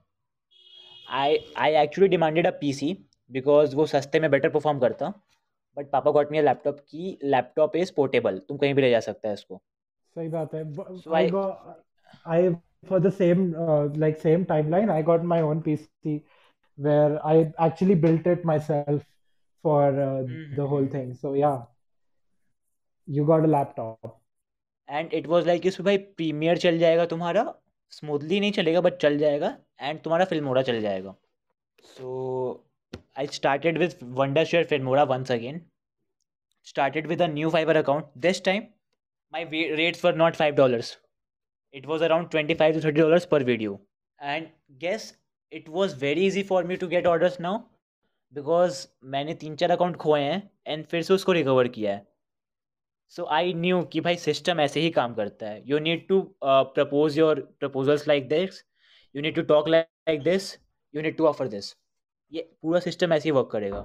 I 1.08 1.38
I 1.58 1.76
actually 1.84 2.08
demanded 2.10 2.48
a 2.48 2.52
P 2.62 2.74
C 2.74 2.94
because 3.32 3.76
वो 3.76 3.86
सस्ते 3.86 4.20
में 4.20 4.30
better 4.32 4.50
perform 4.50 4.80
करता. 4.80 5.14
बट 5.78 5.90
पापा 5.92 6.12
गॉट 6.12 6.32
मी 6.32 6.38
अ 6.38 6.42
लैपटॉप 6.42 6.80
की 6.80 7.18
लैपटॉप 7.24 7.76
इज़ 7.76 7.92
पोर्टेबल 7.96 8.38
तुम 8.48 8.58
कहीं 8.58 8.74
भी 8.74 8.82
ले 8.82 8.90
जा 8.90 9.00
सकता 9.00 9.28
है 9.28 9.34
इसको. 9.34 9.62
सही 10.16 10.28
बात 10.30 10.54
है. 10.54 10.64
so 10.96 11.14
I, 11.16 11.30
I 12.27 12.41
for 12.87 13.01
the 13.01 13.11
same 13.11 13.55
uh, 13.67 13.85
like 14.05 14.19
same 14.25 14.45
timeline, 14.47 14.91
I 14.91 15.03
got 15.03 15.25
my 15.25 15.41
own 15.41 15.63
PC 15.63 16.23
where 16.79 17.15
I 17.27 17.53
actually 17.67 17.95
built 18.07 18.27
it 18.27 18.45
myself 18.51 19.03
for 19.65 19.83
uh, 20.09 20.23
the 20.59 20.67
whole 20.73 20.87
Mhm. 20.87 20.93
thing. 20.97 21.15
So 21.23 21.33
yeah, 21.35 21.57
you 23.09 23.25
got 23.35 23.45
a 23.45 23.53
laptop. 23.59 24.15
And 24.89 25.13
it 25.15 25.27
was 25.27 25.47
like 25.47 25.67
इसमें 25.67 25.85
भाई 25.85 25.97
premiere 26.19 26.59
चल 26.59 26.79
जाएगा 26.79 27.05
तुम्हारा 27.07 27.43
smoothly 27.93 28.39
नहीं 28.41 28.53
चलेगा 28.59 28.81
but 28.81 28.97
चल 29.01 29.19
जाएगा 29.19 29.49
and 29.81 30.01
तुम्हारा 30.03 30.25
फिल्मोरा 30.31 30.63
चल 30.69 30.81
जाएगा 30.83 31.15
सो 31.97 32.13
I 33.19 33.27
started 33.39 33.79
with 33.79 33.95
wonder 34.21 34.45
share 34.53 34.65
Filmora 34.75 35.03
once 35.13 35.33
again 35.33 35.61
started 36.71 37.07
with 37.11 37.21
a 37.25 37.27
new 37.35 37.51
fiverr 37.57 37.75
account 37.81 38.09
this 38.25 38.41
time 38.47 38.65
my 39.33 39.43
wa- 39.53 39.69
rates 39.81 40.03
were 40.07 40.15
not 40.23 40.39
five 40.41 40.57
dollars 40.63 40.89
It 41.74 41.86
was 41.88 42.02
around 42.02 42.30
25 42.32 42.74
to 42.76 42.82
30 42.82 43.02
dollars 43.02 43.26
per 43.26 43.44
video. 43.44 43.80
And 44.20 44.50
guess, 44.80 45.14
it 45.52 45.70
was 45.70 45.94
very 45.94 46.22
easy 46.22 46.44
for 46.44 46.64
me 46.64 46.78
to 46.78 46.90
get 46.96 47.14
orders 47.14 47.40
now 47.48 47.60
because 48.34 48.86
मैंने 49.14 49.34
तीन 49.42 49.56
चार 49.56 49.72
account 49.72 49.96
खोए 50.04 50.22
हैं 50.22 50.38
and 50.68 50.86
फिर 50.92 51.02
से 51.04 51.14
उसको 51.14 51.32
recover 51.32 51.68
किया 51.74 51.92
है। 51.94 52.08
सो 53.16 53.26
आई 53.32 53.54
न्यू 53.54 53.82
कि 53.94 54.02
भाई 54.02 54.16
सिस्टम 54.18 54.60
ऐसे 54.60 54.80
ही 54.82 54.90
काम 54.92 55.14
करता 55.16 55.50
है। 55.50 55.62
You 55.70 55.80
need 55.80 56.08
to 56.08 56.22
propose 56.44 57.18
your 57.18 57.42
proposals 57.60 58.08
like 58.08 58.28
this 58.30 58.64
you 59.16 59.22
need 59.22 59.36
to 59.36 59.42
talk 59.52 59.68
like 59.70 60.22
this 60.24 60.52
you 60.94 61.02
need 61.02 61.18
to 61.18 61.28
offer 61.28 61.48
this 61.48 61.74
ये 62.32 62.42
पूरा 62.62 62.80
सिस्टम 62.80 63.14
ऐसे 63.14 63.30
ही 63.30 63.32
वर्क 63.32 63.50
करेगा। 63.52 63.82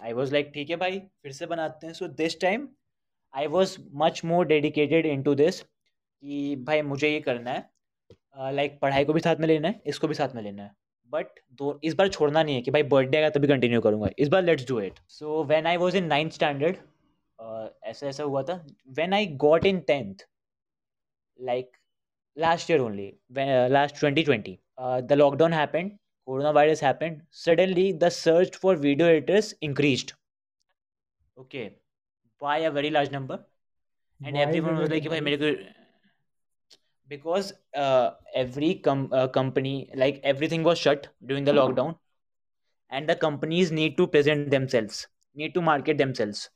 आई 0.00 0.12
वॉज़ 0.12 0.32
लाइक 0.32 0.50
ठीक 0.54 0.70
है 0.70 0.76
भाई, 0.76 0.98
फिर 1.22 1.32
से 1.32 1.46
बनाते 1.46 1.86
हैं। 1.86 1.94
So 1.94 2.08
this 2.22 2.40
time 2.40 2.68
I 3.34 3.46
was 3.46 3.76
much 4.04 4.24
more 4.24 4.46
dedicated 4.46 5.06
in 5.06 5.22
to 5.22 5.34
this 5.34 5.62
कि 6.22 6.56
भाई 6.66 6.82
मुझे 6.82 7.08
ये 7.08 7.20
करना 7.20 7.50
है 7.50 8.52
लाइक 8.54 8.78
पढ़ाई 8.82 9.04
को 9.04 9.12
भी 9.12 9.20
साथ 9.20 9.36
में 9.40 9.46
लेना 9.48 9.68
है 9.68 9.82
इसको 9.86 10.08
भी 10.08 10.14
साथ 10.14 10.34
में 10.34 10.42
लेना 10.42 10.62
है। 10.62 10.70
बट 11.12 11.40
दो 11.52 11.78
इस 11.84 11.94
बार 11.94 12.08
छोड़ना 12.08 12.42
नहीं 12.42 12.54
है 12.54 12.62
कि 12.62 12.70
भाई 12.70 12.82
बर्थडे 12.94 13.16
आएगा 13.16 13.30
तभी 13.30 13.48
कंटिन्यू 13.48 13.80
करूँगा। 13.80 14.08
इस 14.18 14.28
बार 14.28 14.42
let's 14.42 14.66
do 14.68 14.80
it 14.80 14.98
so 15.08 15.42
when 15.44 15.66
I 15.66 15.76
was 15.76 15.96
in 15.96 16.04
ninth 16.06 16.32
standard 16.32 16.76
ऐसा 17.84 18.06
ऐसा 18.08 18.22
हुआ 18.24 18.42
था। 18.42 18.54
When 18.88 19.14
I 19.14 19.26
got 19.46 19.66
in 19.66 19.80
tenth 19.88 20.26
like 21.38 21.76
last 22.36 22.70
year 22.70 22.80
only 22.80 23.12
last 23.72 23.98
twenty 24.00 24.22
twenty 24.22 24.58
the 24.80 25.12
lockdown 25.12 25.52
happened 25.52 25.98
coronavirus 26.28 26.80
happened 26.84 27.22
suddenly 27.36 27.84
the 28.00 28.08
search 28.14 28.56
for 28.64 28.72
video 28.82 29.06
editors 29.12 29.46
increased. 29.68 30.10
Okay. 31.36 31.62
By 32.42 32.58
a 32.66 32.70
very 32.76 32.90
large 32.96 33.10
number. 33.14 33.38
And 34.20 34.36
Why 34.36 34.42
everyone 34.42 34.76
did 34.76 34.84
was 34.84 34.92
it 34.98 35.08
भाई 35.08 35.20
मेरे 35.28 35.38
को 35.40 35.48
because 37.10 37.52
uh, 37.76 38.12
every 38.34 38.76
com- 38.76 39.10
uh, 39.12 39.28
company 39.28 39.90
like 39.96 40.20
everything 40.24 40.64
was 40.64 40.78
shut 40.78 41.08
during 41.26 41.44
the 41.44 41.52
lockdown 41.52 41.96
and 42.90 43.08
the 43.08 43.16
companies 43.16 43.72
need 43.72 43.96
to 43.98 44.06
present 44.06 44.50
themselves 44.50 45.06
need 45.34 45.54
to 45.54 45.62
market 45.62 45.98
themselves 45.98 46.50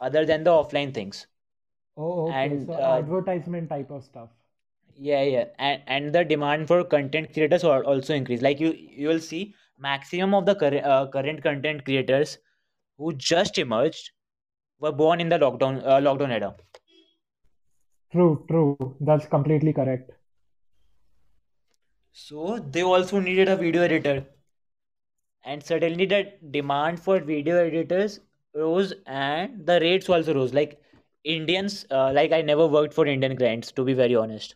other 0.00 0.26
than 0.26 0.44
the 0.44 0.50
offline 0.50 0.94
things 0.94 1.26
Oh, 1.98 2.30
okay. 2.30 2.56
and 2.56 2.64
So 2.64 2.72
uh, 2.72 2.98
advertisement 2.98 3.68
type 3.68 3.90
of 3.90 4.02
stuff. 4.02 4.30
yeah 4.96 5.22
yeah 5.22 5.44
and, 5.58 5.82
and 5.86 6.12
the 6.14 6.24
demand 6.24 6.66
for 6.68 6.84
content 6.84 7.32
creators 7.32 7.64
al- 7.64 7.86
also 7.92 8.14
increase 8.14 8.42
like 8.42 8.60
you 8.60 8.72
you 8.76 9.08
will 9.08 9.20
see 9.20 9.54
maximum 9.78 10.34
of 10.34 10.46
the 10.46 10.54
cur- 10.54 10.82
uh, 10.84 11.06
current 11.08 11.42
content 11.42 11.84
creators 11.84 12.38
who 12.98 13.12
just 13.14 13.58
emerged 13.58 14.12
were 14.80 14.92
born 14.92 15.20
in 15.20 15.28
the 15.30 15.38
lockdown 15.38 15.82
uh, 15.86 16.00
lockdown 16.08 16.30
era 16.40 16.54
True, 18.12 18.44
true. 18.48 18.96
That's 19.00 19.24
completely 19.26 19.72
correct. 19.72 20.10
so 22.12 22.58
they 22.58 22.82
also 22.82 23.18
needed 23.18 23.48
a 23.48 23.56
video 23.56 23.80
editor 23.82 24.26
and 25.44 25.62
suddenly 25.64 26.06
the 26.06 26.32
demand 26.52 27.00
for 27.00 27.18
video 27.18 27.56
editors 27.56 28.20
rose 28.54 28.92
and 29.06 29.66
the 29.66 29.80
rates 29.80 30.08
also 30.08 30.32
rose 30.34 30.54
like 30.54 30.80
indians 31.24 31.86
uh, 31.90 32.12
like 32.12 32.32
i 32.32 32.40
never 32.40 32.66
worked 32.68 32.94
for 32.94 33.06
indian 33.06 33.36
clients 33.36 33.72
to 33.72 33.84
be 33.84 33.94
very 33.94 34.14
honest 34.14 34.54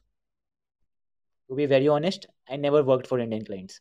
to 1.48 1.54
be 1.58 1.66
very 1.72 1.88
honest 1.96 2.26
i 2.48 2.56
never 2.56 2.82
worked 2.90 3.06
for 3.06 3.18
indian 3.24 3.44
clients 3.44 3.80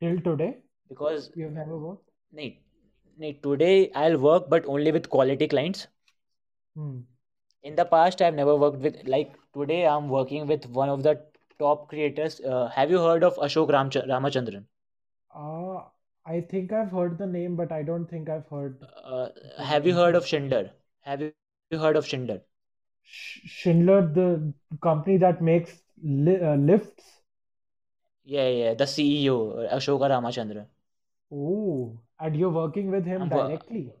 Till 0.00 0.20
today, 0.20 0.58
because 0.88 1.30
you've 1.34 1.52
never 1.52 1.78
worked? 1.78 2.10
nee, 2.32 2.60
nee, 3.18 3.32
today 3.42 3.90
i'll 3.94 4.18
work 4.18 4.48
but 4.50 4.66
only 4.66 4.92
with 4.92 5.08
quality 5.08 5.48
clients 5.48 5.86
Hmm. 6.76 7.00
In 7.64 7.74
the 7.78 7.84
past 7.92 8.22
i've 8.22 8.34
never 8.40 8.54
worked 8.62 8.78
with 8.86 8.96
like 9.14 9.32
today 9.58 9.80
i'm 9.94 10.08
working 10.08 10.46
with 10.52 10.66
one 10.80 10.88
of 10.88 11.02
the 11.02 11.14
top 11.58 11.88
creators 11.88 12.40
uh, 12.40 12.68
have 12.78 12.90
you 12.96 13.00
heard 13.08 13.24
of 13.30 13.36
ashok 13.48 13.70
Ramch- 13.78 14.04
ramachandran 14.14 14.64
Uh, 15.34 15.82
I 16.24 16.40
think 16.42 16.72
I've 16.72 16.90
heard 16.90 17.18
the 17.18 17.26
name, 17.26 17.56
but 17.56 17.72
I 17.72 17.82
don't 17.82 18.06
think 18.06 18.28
I've 18.28 18.46
heard 18.48 18.78
uh, 19.04 19.28
have 19.58 19.86
you 19.86 19.94
heard 19.94 20.14
of. 20.14 20.26
Schindler? 20.26 20.70
Have 21.00 21.20
you 21.20 21.78
heard 21.78 21.96
of 21.96 22.06
Schindler? 22.06 22.40
Sch- 23.04 23.42
Schindler, 23.46 24.08
the 24.12 24.52
company 24.82 25.16
that 25.18 25.40
makes 25.40 25.82
li 26.02 26.36
uh, 26.40 26.56
lifts. 26.56 27.22
Yeah, 28.24 28.48
yeah, 28.48 28.74
the 28.74 28.86
CEO, 28.86 29.54
Ashoka 29.72 30.08
Ramachandran. 30.10 30.66
Oh, 31.32 31.98
and 32.20 32.36
you're 32.36 32.50
working 32.50 32.92
with 32.92 33.04
him 33.06 33.22
I'm 33.22 33.30
wo- 33.30 33.48
directly. 33.48 33.92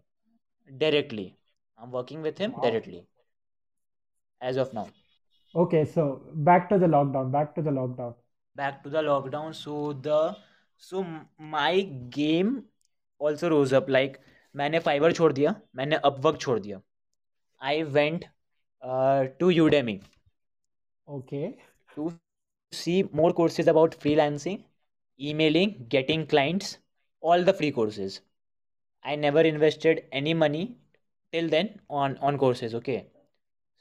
directly. 0.78 1.36
I'm 1.78 1.90
working 1.92 2.20
with 2.22 2.38
him 2.38 2.52
Wow. 2.52 2.60
directly 2.60 3.06
as 4.41 4.57
of 4.57 4.73
now. 4.73 4.87
Okay, 5.55 5.85
so 5.85 6.21
back 6.33 6.69
to 6.69 6.77
the 6.77 6.87
lockdown, 6.87 7.31
back 7.31 7.55
to 7.55 7.61
the 7.61 7.71
lockdown. 7.71 8.15
Back 8.55 8.83
to 8.83 8.89
the 8.89 9.01
lockdown. 9.01 9.55
So 9.55 9.93
the 9.93 10.35
so 10.77 11.03
m- 11.03 11.27
my 11.39 11.81
game 12.17 12.63
also 13.19 13.49
rose 13.49 13.73
up. 13.73 13.89
Like 13.89 14.19
मैंने 14.55 14.79
Fiverr 14.81 15.13
छोड़ 15.13 15.31
दिया, 15.33 15.55
मैंने 15.75 15.99
Upwork 16.05 16.37
छोड़ 16.37 16.59
दिया. 16.59 16.81
I 17.61 17.83
went 17.97 18.25
uh, 18.83 19.27
to 19.39 19.47
Udemy 19.47 19.99
Okay. 21.07 21.57
to 21.95 22.11
see 22.71 23.03
more 23.13 23.31
courses 23.33 23.67
about 23.67 23.95
freelancing, 23.99 24.63
emailing, 25.19 25.85
getting 25.89 26.25
clients, 26.27 26.77
all 27.21 27.43
the 27.43 27.53
free 27.53 27.71
courses. 27.71 28.21
I 29.03 29.15
never 29.15 29.41
invested 29.41 30.03
any 30.11 30.33
money 30.33 30.77
till 31.31 31.49
then 31.49 31.79
on 31.89 32.17
on 32.19 32.37
courses. 32.37 32.75
Okay. 32.75 32.97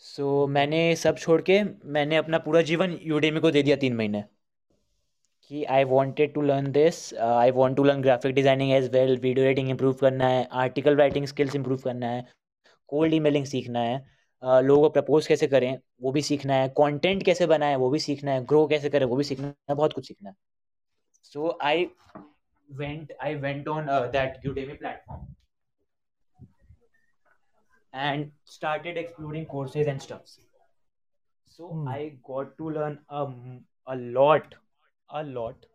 So 0.02 0.48
मैंने 0.50 0.96
सब 0.96 1.18
छोड़ 1.18 1.42
के 1.50 1.62
मैंने 1.96 2.16
अपना 2.16 2.38
पूरा 2.46 2.62
जीवन 2.70 2.98
Udemy 3.04 3.40
को 3.40 3.52
दे 3.52 3.62
दिया 3.64 3.76
तीन 3.76 3.96
महीने। 3.96 4.24
कि 5.52 5.64
I 5.64 5.84
wanted 5.84 6.34
to 6.34 6.42
learn 6.42 6.72
this 6.72 7.14
I 7.14 7.52
want 7.52 7.78
to 7.78 7.84
learn 7.84 8.02
graphic 8.02 8.34
designing 8.36 8.72
as 8.74 8.90
well 8.94 9.18
video 9.18 9.46
editing 9.46 9.70
improve 9.70 9.94
करना 10.02 10.28
है 10.28 10.48
आर्टिकल 10.62 10.96
राइटिंग 10.98 11.26
स्किल्स 11.26 11.56
इंप्रूव 11.56 11.78
करना 11.84 12.08
है 12.08 12.26
कोल्ड 12.90 13.14
ईमेलिंग 13.14 13.46
सीखना 13.46 13.80
है 13.80 14.00
uh, 14.44 14.62
लोगों 14.64 14.82
को 14.82 14.90
प्रपोज 14.90 15.28
कैसे 15.28 15.48
करें 15.48 15.78
वो 16.02 16.12
भी 16.12 16.22
सीखना 16.22 16.54
है 16.54 16.70
कंटेंट 16.78 17.24
कैसे 17.24 17.48
बनाएँ 17.48 17.76
वो 17.76 17.90
भी 17.90 18.00
सीखना 18.00 18.32
है 18.32 18.46
ग्रो 18.46 18.66
कैसे 18.68 18.90
करें 18.90 19.06
वो 19.06 19.16
भी 19.16 19.24
सीखना 19.24 19.54
है 19.70 19.76
बहुत 19.76 19.94
कुछ 19.94 20.08
सीखना 20.08 20.30
है। 20.30 20.36
So 21.24 21.58
I 21.62 21.88
I 23.28 23.36
went 23.44 23.68
on 23.68 23.90
uh, 23.90 24.08
that 24.14 24.44
Udemy 24.46 24.80
platform 24.82 25.28
and 27.93 28.31
started 28.45 28.97
exploring 28.97 29.47
courses 29.47 29.87
and 29.87 30.01
stuff. 30.03 30.23
So 31.47 31.69
Hmm. 31.73 31.87
I 31.87 32.19
got 32.25 32.57
to 32.59 32.71
learn 32.71 32.99
um, 33.09 33.65
a 33.87 33.97
lot, 33.97 34.55
a 35.11 35.23
lot 35.23 35.67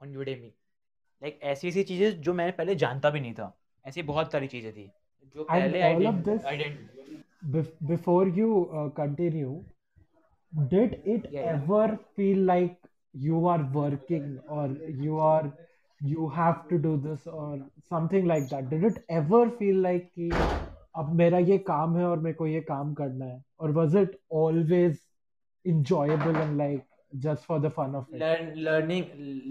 on 0.00 0.14
Udemy. 0.14 0.52
Like 1.22 1.38
ऐसी 1.52 1.68
ऐसी 1.68 1.82
चीजें 1.84 2.20
जो 2.22 2.32
मैंने 2.34 2.52
पहले 2.58 2.74
जानता 2.84 3.10
भी 3.10 3.20
नहीं 3.20 3.34
था 3.34 3.52
ऐसी 3.88 4.02
बहुत 4.10 4.32
सारी 4.32 4.46
चीजें 4.48 4.72
थी 4.72 4.90
जो 5.34 5.44
And 5.48 5.74
पहले 5.74 5.82
I 5.82 5.94
all 5.94 6.06
of 6.06 6.22
didn't 6.22 6.24
this, 6.24 6.44
I 6.44 6.56
didn't 6.56 6.90
bef 7.56 7.72
before 7.92 8.28
you 8.40 8.50
uh, 8.80 8.88
continue, 9.00 9.52
did 10.70 11.00
it 11.04 11.26
yeah 11.30 11.42
yeah 11.42 11.54
ever 11.54 11.98
feel 12.16 12.38
like 12.50 12.76
you 13.12 13.46
are 13.46 13.62
working 13.76 14.38
or 14.48 14.66
you 15.06 15.18
are 15.18 15.52
you 16.00 16.28
have 16.28 16.60
to 16.68 16.78
do 16.78 16.96
this 17.06 17.26
or 17.26 17.58
something 17.88 18.26
like 18.26 18.48
that? 18.50 18.70
Did 18.70 18.84
it 18.84 19.04
ever 19.20 19.42
feel 19.62 19.76
like 19.88 20.10
कि 20.18 20.30
अब 20.95 21.13
मेरा 21.15 21.37
ये 21.39 21.57
काम 21.69 21.97
है 21.97 22.05
और 22.05 22.19
मेरे 22.19 22.33
को 22.33 22.47
ये 22.47 22.61
काम 22.61 22.93
करना 22.93 23.25
है? 23.25 23.43
Or 23.59 23.71
was 23.71 23.95
it 24.03 24.19
always 24.29 24.99
enjoyable 25.65 26.35
and 26.45 26.57
like 26.57 26.85
just 27.25 27.45
for 27.45 27.59
the 27.59 27.69
fun 27.69 27.95
of 27.95 28.13
it? 28.13 28.19
learn 28.21 28.55
learning 28.55 29.05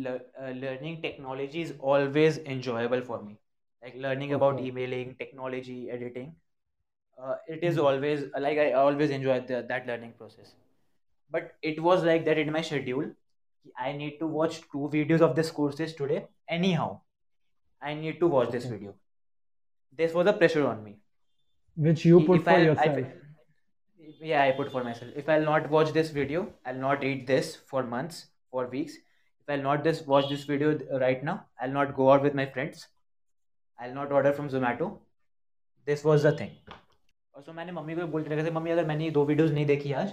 le- 0.05 0.21
uh, 0.41 0.51
learning 0.51 1.01
technology 1.03 1.63
is 1.63 1.73
always 1.81 2.39
enjoyable 2.55 3.03
for 3.03 3.23
me 3.23 3.39
like 3.83 3.95
learning 3.97 4.33
okay. 4.33 4.37
about 4.39 4.61
emailing 4.61 5.15
technology 5.17 5.91
editing 5.91 6.35
uh, 7.19 7.37
it 7.47 7.65
is 7.71 7.79
Hmm. 7.79 7.87
always 7.87 8.25
like 8.47 8.59
i 8.59 8.73
always 8.73 9.11
enjoy 9.11 9.41
the, 9.41 9.63
that 9.69 9.87
learning 9.87 10.13
process 10.19 10.55
but 11.31 11.55
it 11.63 11.83
was 11.83 12.05
like 12.05 12.25
that 12.25 12.39
in 12.39 12.53
my 12.53 12.63
schedule 12.63 13.11
i 13.89 13.93
need 13.93 14.19
to 14.21 14.27
watch 14.27 14.61
two 14.73 14.89
videos 14.97 15.21
of 15.31 15.37
this 15.37 15.51
courses 15.61 15.95
today 15.95 16.27
anyhow 16.49 16.91
i 17.81 17.95
need 17.95 18.21
to 18.21 18.29
watch 18.29 18.49
okay. 18.49 18.59
this 18.59 18.67
video 18.67 18.95
this 19.93 20.15
was 20.15 20.27
a 20.27 20.33
pressure 20.33 20.67
on 20.67 20.83
me 20.85 20.99
Which 21.77 22.05
you 22.05 22.21
put 22.27 22.41
if 22.41 22.45
for 22.45 22.51
I'll, 22.51 22.57
I, 22.57 22.63
yourself. 22.63 22.99
yeah, 24.21 24.43
I 24.43 24.53
put 24.53 24.71
for 24.73 24.85
myself. 24.85 25.11
If 25.17 25.29
I'll 25.29 25.45
not 25.45 25.71
watch 25.71 25.93
this 25.93 26.11
video, 26.11 26.53
I'll 26.67 26.75
not 26.77 27.03
eat 27.05 27.27
this 27.27 27.57
for 27.67 27.83
months, 27.83 28.27
for 28.51 28.67
weeks. 28.67 28.95
If 28.95 29.49
I'll 29.51 29.63
not 29.63 29.83
this 29.85 30.07
watch 30.07 30.29
this 30.29 30.45
video 30.45 30.79
right 31.01 31.23
now, 31.25 31.47
I'll 31.61 31.71
not 31.73 31.95
go 31.97 32.13
out 32.13 32.23
with 32.23 32.35
my 32.35 32.47
friends. 32.47 32.87
I'll 33.79 33.95
not 33.95 34.13
order 34.13 34.33
from 34.33 34.49
Zomato. 34.51 34.99
This 35.87 36.05
was 36.05 36.23
the 36.23 36.33
thing. 36.33 36.51
और 37.37 37.43
so 37.43 37.53
मैंने 37.53 37.73
mummy 37.73 37.95
को 37.97 38.07
बोल 38.13 38.23
के 38.23 38.31
रखा 38.31 38.45
था 38.47 38.51
mummy 38.55 38.71
अगर 38.71 38.87
मैंने 38.87 39.05
ये 39.05 39.11
दो 39.11 39.25
वीडियोस 39.27 39.51
नहीं 39.51 39.65
देखी 39.67 39.93
आज 40.01 40.11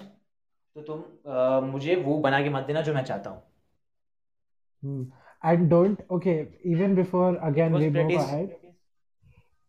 तो 0.76 0.82
तुम 0.82 1.00
अ, 1.32 1.60
मुझे 1.72 1.96
वो 2.04 2.18
बना 2.26 2.42
के 2.44 2.50
मत 2.50 2.64
देना 2.68 2.82
जो 2.82 2.94
मैं 2.94 3.04
चाहता 3.12 3.30
हूँ 3.30 3.42
Hmm. 4.84 5.00
And 5.44 5.70
don't, 5.70 6.02
okay, 6.18 6.34
even 6.74 6.94
before 6.96 7.32
It 7.36 7.42
again 7.48 7.74
was 7.74 7.84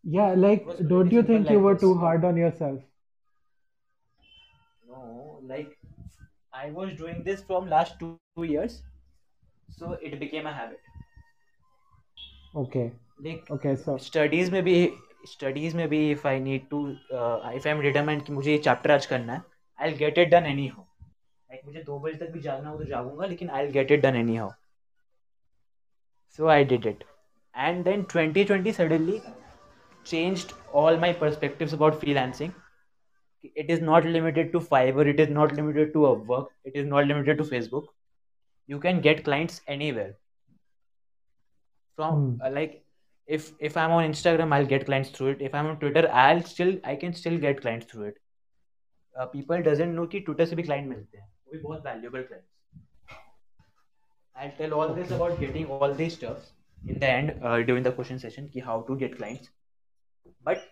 move 0.00 0.12
pretty 0.12 0.30
ahead. 0.30 0.38
Yeah, 0.42 0.56
it 0.56 0.64
like, 0.64 0.66
was 0.66 0.78
don't 0.80 1.10
pretty 1.10 1.16
you 1.16 1.22
simple 1.22 1.44
think 1.44 1.50
you 1.50 1.56
like 1.56 1.64
were 1.64 1.74
this. 1.74 1.80
too 1.80 1.94
hard 1.94 2.24
on 2.24 2.36
yourself? 2.36 2.80
No, 4.84 5.40
like 5.42 5.78
I 6.52 6.70
was 6.70 6.94
doing 6.94 7.22
this 7.24 7.42
from 7.42 7.68
last 7.68 7.98
two, 7.98 8.18
two 8.36 8.44
years, 8.44 8.82
so 9.68 9.92
it 10.02 10.18
became 10.20 10.46
a 10.46 10.52
habit. 10.52 10.80
Okay. 12.54 12.92
like 13.18 13.50
Okay, 13.50 13.76
so 13.76 13.96
studies 13.98 14.50
में 14.52 14.62
भी 14.64 14.76
studies 15.26 15.74
में 15.74 15.88
भी 15.88 16.10
if 16.10 16.26
I 16.26 16.40
need 16.40 16.68
to 16.70 16.88
if 16.90 17.66
I 17.66 17.70
am 17.70 17.80
determined 17.82 18.22
कि 18.26 18.32
मुझे 18.32 18.50
ये 18.52 18.58
chapter 18.58 18.90
आज 18.90 19.06
करना 19.06 19.32
है 19.32 19.42
I 19.80 19.88
will 19.88 19.98
get 19.98 20.18
it 20.18 20.28
done 20.30 20.46
any 20.46 20.66
how 20.68 20.82
like 20.82 21.60
मुझे 21.66 21.82
दो 21.82 21.98
बजे 21.98 22.14
तक 22.24 22.30
भी 22.32 22.40
जागना 22.40 22.68
हो 22.70 22.78
तो 22.78 22.84
जागूंगा 22.84 23.26
लेकिन 23.26 23.50
I 23.50 23.62
will 23.62 23.72
get 23.72 23.92
it 23.92 24.00
done 24.02 24.16
any 24.16 24.36
how 24.36 24.50
so 26.38 26.46
I 26.48 26.64
did 26.64 26.86
it 26.86 27.04
and 27.54 27.84
then 27.84 28.04
2020 28.14 28.78
suddenly 28.80 29.20
changed 30.04 30.52
all 30.72 30.96
my 30.96 31.12
perspectives 31.12 31.72
about 31.72 32.00
freelancing 32.00 32.52
it 33.54 33.70
is 33.70 33.80
not 33.80 34.04
limited 34.04 34.52
to 34.52 34.60
fiverr 34.60 35.06
it 35.06 35.20
is 35.20 35.28
not 35.28 35.54
limited 35.54 35.92
to 35.92 36.00
upwork 36.10 36.48
it 36.64 36.74
is 36.74 36.86
not 36.86 37.06
limited 37.06 37.38
to 37.38 37.44
facebook 37.44 37.86
you 38.66 38.78
can 38.80 39.00
get 39.00 39.24
clients 39.24 39.60
anywhere 39.66 40.14
from 41.96 42.14
Hmm. 42.14 42.42
uh, 42.42 42.50
like 42.50 42.82
if 43.26 43.52
if 43.58 43.76
i'm 43.76 43.90
on 43.90 44.04
instagram 44.10 44.52
i'll 44.52 44.70
get 44.72 44.86
clients 44.86 45.10
through 45.10 45.28
it 45.34 45.42
if 45.42 45.54
i'm 45.54 45.66
on 45.66 45.78
twitter 45.78 46.08
i'll 46.24 46.42
still 46.42 46.74
i 46.84 46.96
can 46.96 47.14
still 47.14 47.38
get 47.38 47.60
clients 47.60 47.86
through 47.92 48.04
it 48.10 48.18
uh, 49.16 49.26
people 49.26 49.62
doesn't 49.62 49.94
know 49.94 50.06
कि 50.06 50.24
twitter 50.26 50.46
से 50.46 50.56
भी 50.56 50.62
client 50.62 50.88
मिलते 50.88 51.18
हैं 51.18 51.26
वो 51.26 51.52
भी 51.52 51.58
बहुत 51.58 51.82
valuable 51.84 52.26
clients 52.30 52.52
i'll 54.36 54.56
tell 54.60 54.74
all 54.78 54.94
this 54.94 55.10
about 55.18 55.40
getting 55.40 55.66
all 55.76 55.94
these 56.00 56.16
stuff 56.20 56.48
in 56.94 56.98
the 57.04 57.10
end 57.10 57.34
uh, 57.42 57.58
during 57.70 57.82
the 57.88 57.94
question 58.00 58.18
session 58.24 58.48
कि 58.54 58.64
how 58.70 58.80
to 58.90 58.96
get 59.04 59.16
clients 59.20 59.50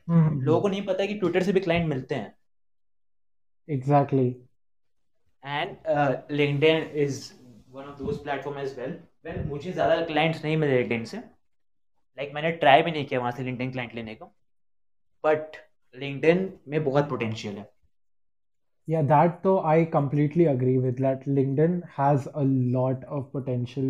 Mhm. 0.10 0.42
लोगों 0.44 0.62
को 0.62 0.68
नहीं 0.68 0.86
पता 0.86 1.06
कि 1.06 1.14
ट्विटर 1.14 1.44
से 1.44 1.54
भी 1.54 1.60
क्लाइंट 1.60 1.88
मिलते 1.90 2.16
हैं 2.16 2.34
exactly. 3.68 4.28
And 5.44 5.76
LinkedIn 6.32 6.84
is 7.04 7.32
one 7.72 7.84
of 7.84 7.98
those 7.98 8.18
platform 8.24 8.60
as 8.60 8.80
well 8.80 9.00
well 9.26 9.44
मुझे 9.46 9.72
ज़्यादा 9.72 10.06
क्लाइंट्स 10.06 10.44
नहीं 10.44 10.58
मिले 10.58 10.78
लिंक्डइन 10.78 11.04
से 11.06 11.18
लाइक 11.18 12.20
like, 12.20 12.36
मैंने 12.36 12.52
ट्राई 12.58 12.82
भी 12.82 12.92
नहीं 12.92 13.06
किया 13.06 13.20
वहाँ 13.20 13.32
से 13.32 13.44
लिंक्डइन 13.44 13.72
क्लाइंट 13.72 13.96
लेने 13.96 14.16
को 14.16 14.26
बट 15.24 15.58
लिंक्डइन 15.96 16.52
में 16.68 16.84
बहुत 16.84 17.10
पोटेंशियल 17.10 17.58
है 17.58 17.68
Yeah, 18.88 19.04
that 19.04 19.44
though 19.44 19.60
I 19.62 19.86
completely 19.86 20.46
agree 20.46 20.78
with 20.80 20.98
that. 20.98 21.26
LinkedIn 21.28 21.74
has 21.88 22.28
a 22.34 22.44
lot 22.76 23.04
of 23.18 23.32
potential. 23.32 23.90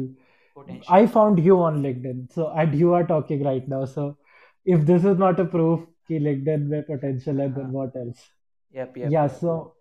potential 0.58 0.90
I 0.90 1.08
found 1.08 1.40
you 1.40 1.60
on 1.68 1.78
LinkedIn, 1.82 2.26
so 2.34 2.48
and 2.64 2.76
you 2.76 2.94
are 2.94 3.06
talking 3.12 3.44
right 3.44 3.70
now. 3.74 3.86
So 3.86 4.06
if 4.66 4.86
this 4.86 5.06
is 5.06 5.18
not 5.18 5.40
a 5.40 5.46
proof 5.46 5.82
ki 6.08 6.20
linkedin 6.28 6.68
mein 6.74 6.86
potential 6.92 7.44
hai 7.44 7.46
uh-huh. 7.46 7.60
then 7.60 7.72
what 7.72 7.96
else. 7.96 8.30
Yep, 8.72 8.98
yep 8.98 9.12
yeah 9.12 9.24
yep. 9.24 9.40
so 9.40 9.74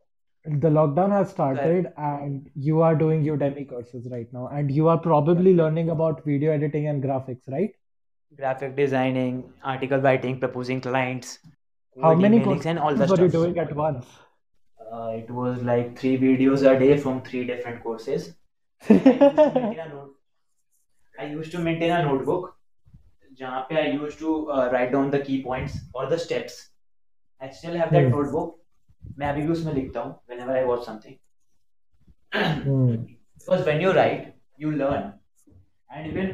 the 0.64 0.68
lockdown 0.68 1.10
has 1.10 1.30
started 1.30 1.92
and 1.96 2.48
you 2.54 2.80
are 2.80 2.94
doing 2.94 3.24
udemy 3.24 3.68
courses 3.68 4.06
right 4.10 4.32
now 4.32 4.46
and 4.48 4.70
you 4.70 4.88
are 4.88 4.98
probably 5.06 5.50
yep. 5.50 5.58
learning 5.58 5.90
about 5.90 6.24
video 6.24 6.52
editing 6.52 6.88
and 6.88 7.02
graphics 7.02 7.50
right? 7.56 7.74
Graphic 8.36 8.76
designing 8.76 9.52
article 9.62 10.00
writing 10.00 10.38
proposing 10.38 10.80
clients 10.80 11.38
how 12.02 12.14
many 12.14 12.40
courses 12.40 12.66
and 12.66 12.78
all 12.78 12.94
that 12.94 13.10
what 13.10 13.20
you 13.20 13.28
doing 13.28 13.58
at 13.58 13.74
once? 13.74 14.06
Uh, 14.92 15.12
it 15.14 15.30
was 15.30 15.62
like 15.62 15.98
three 15.98 16.16
videos 16.16 16.60
a 16.70 16.78
day 16.78 16.96
from 16.96 17.20
three 17.22 17.44
different 17.46 17.82
courses. 17.82 18.34
I 18.88 19.74
used 21.30 21.50
to 21.52 21.58
maintain 21.58 21.90
a 21.90 22.02
notebook. 22.02 22.54
जहाँ 23.40 23.60
पे 23.68 23.80
I 23.80 23.92
use 23.92 24.18
to 24.20 24.34
write 24.50 24.90
down 24.92 25.10
the 25.10 25.22
key 25.26 25.40
points 25.42 25.74
और 25.94 26.10
the 26.10 26.16
steps 26.18 26.60
I 27.42 27.50
still 27.52 27.76
have 27.76 27.90
that 27.90 28.08
notebook 28.14 28.56
मैं 29.18 29.26
अभी 29.28 29.42
भी 29.42 29.52
उसमें 29.52 29.72
लिखता 29.74 30.00
हूँ 30.00 30.12
whenever 30.42 30.56
I 30.56 30.64
watch 30.64 30.84
something 30.86 31.14
because 32.34 33.62
when 33.64 33.80
you 33.82 33.92
write 33.92 34.32
you 34.60 34.70
learn 34.72 35.12
and 35.90 36.06
even 36.06 36.26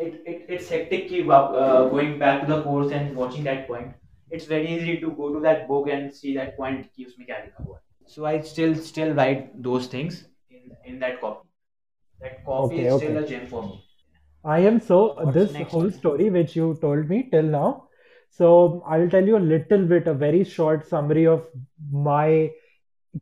it 0.00 0.24
it 0.28 0.50
it's 0.50 0.70
hectic 0.72 1.08
की 1.08 1.22
going 1.22 2.18
back 2.20 2.44
to 2.44 2.52
the 2.52 2.62
course 2.64 2.92
and 2.92 3.16
watching 3.18 3.44
that 3.44 3.66
point 3.68 3.94
it's 4.32 4.50
very 4.50 4.74
easy 4.76 4.96
to 4.96 5.10
go 5.12 5.32
to 5.34 5.40
that 5.40 5.66
book 5.68 5.88
and 5.88 6.10
see 6.10 6.36
that 6.36 6.56
point 6.56 6.86
कि 6.96 7.04
उसमें 7.04 7.26
क्या 7.26 7.38
लिखा 7.38 7.64
हुआ 7.64 7.76
है. 7.76 7.82
So 8.08 8.24
I 8.24 8.40
still 8.52 8.74
still 8.82 9.12
write 9.14 9.50
those 9.66 9.92
things 9.92 10.26
in 10.52 10.98
that 11.00 11.20
copy 11.20 11.48
that 12.20 12.42
copy 12.46 12.76
is 12.76 12.96
still 12.96 13.16
a 13.16 13.26
gem 13.26 13.46
for 13.46 13.62
me 13.64 13.82
I 14.44 14.60
am 14.60 14.80
so 14.80 15.14
What's 15.14 15.34
this 15.34 15.52
next? 15.52 15.70
whole 15.72 15.90
story 15.90 16.30
which 16.30 16.56
you 16.56 16.76
told 16.80 17.08
me 17.08 17.28
till 17.30 17.42
now. 17.44 17.88
So 18.30 18.82
I'll 18.86 19.08
tell 19.08 19.24
you 19.26 19.36
a 19.36 19.48
little 19.54 19.84
bit, 19.86 20.06
a 20.06 20.14
very 20.14 20.44
short 20.44 20.86
summary 20.88 21.26
of 21.26 21.46
my 21.92 22.50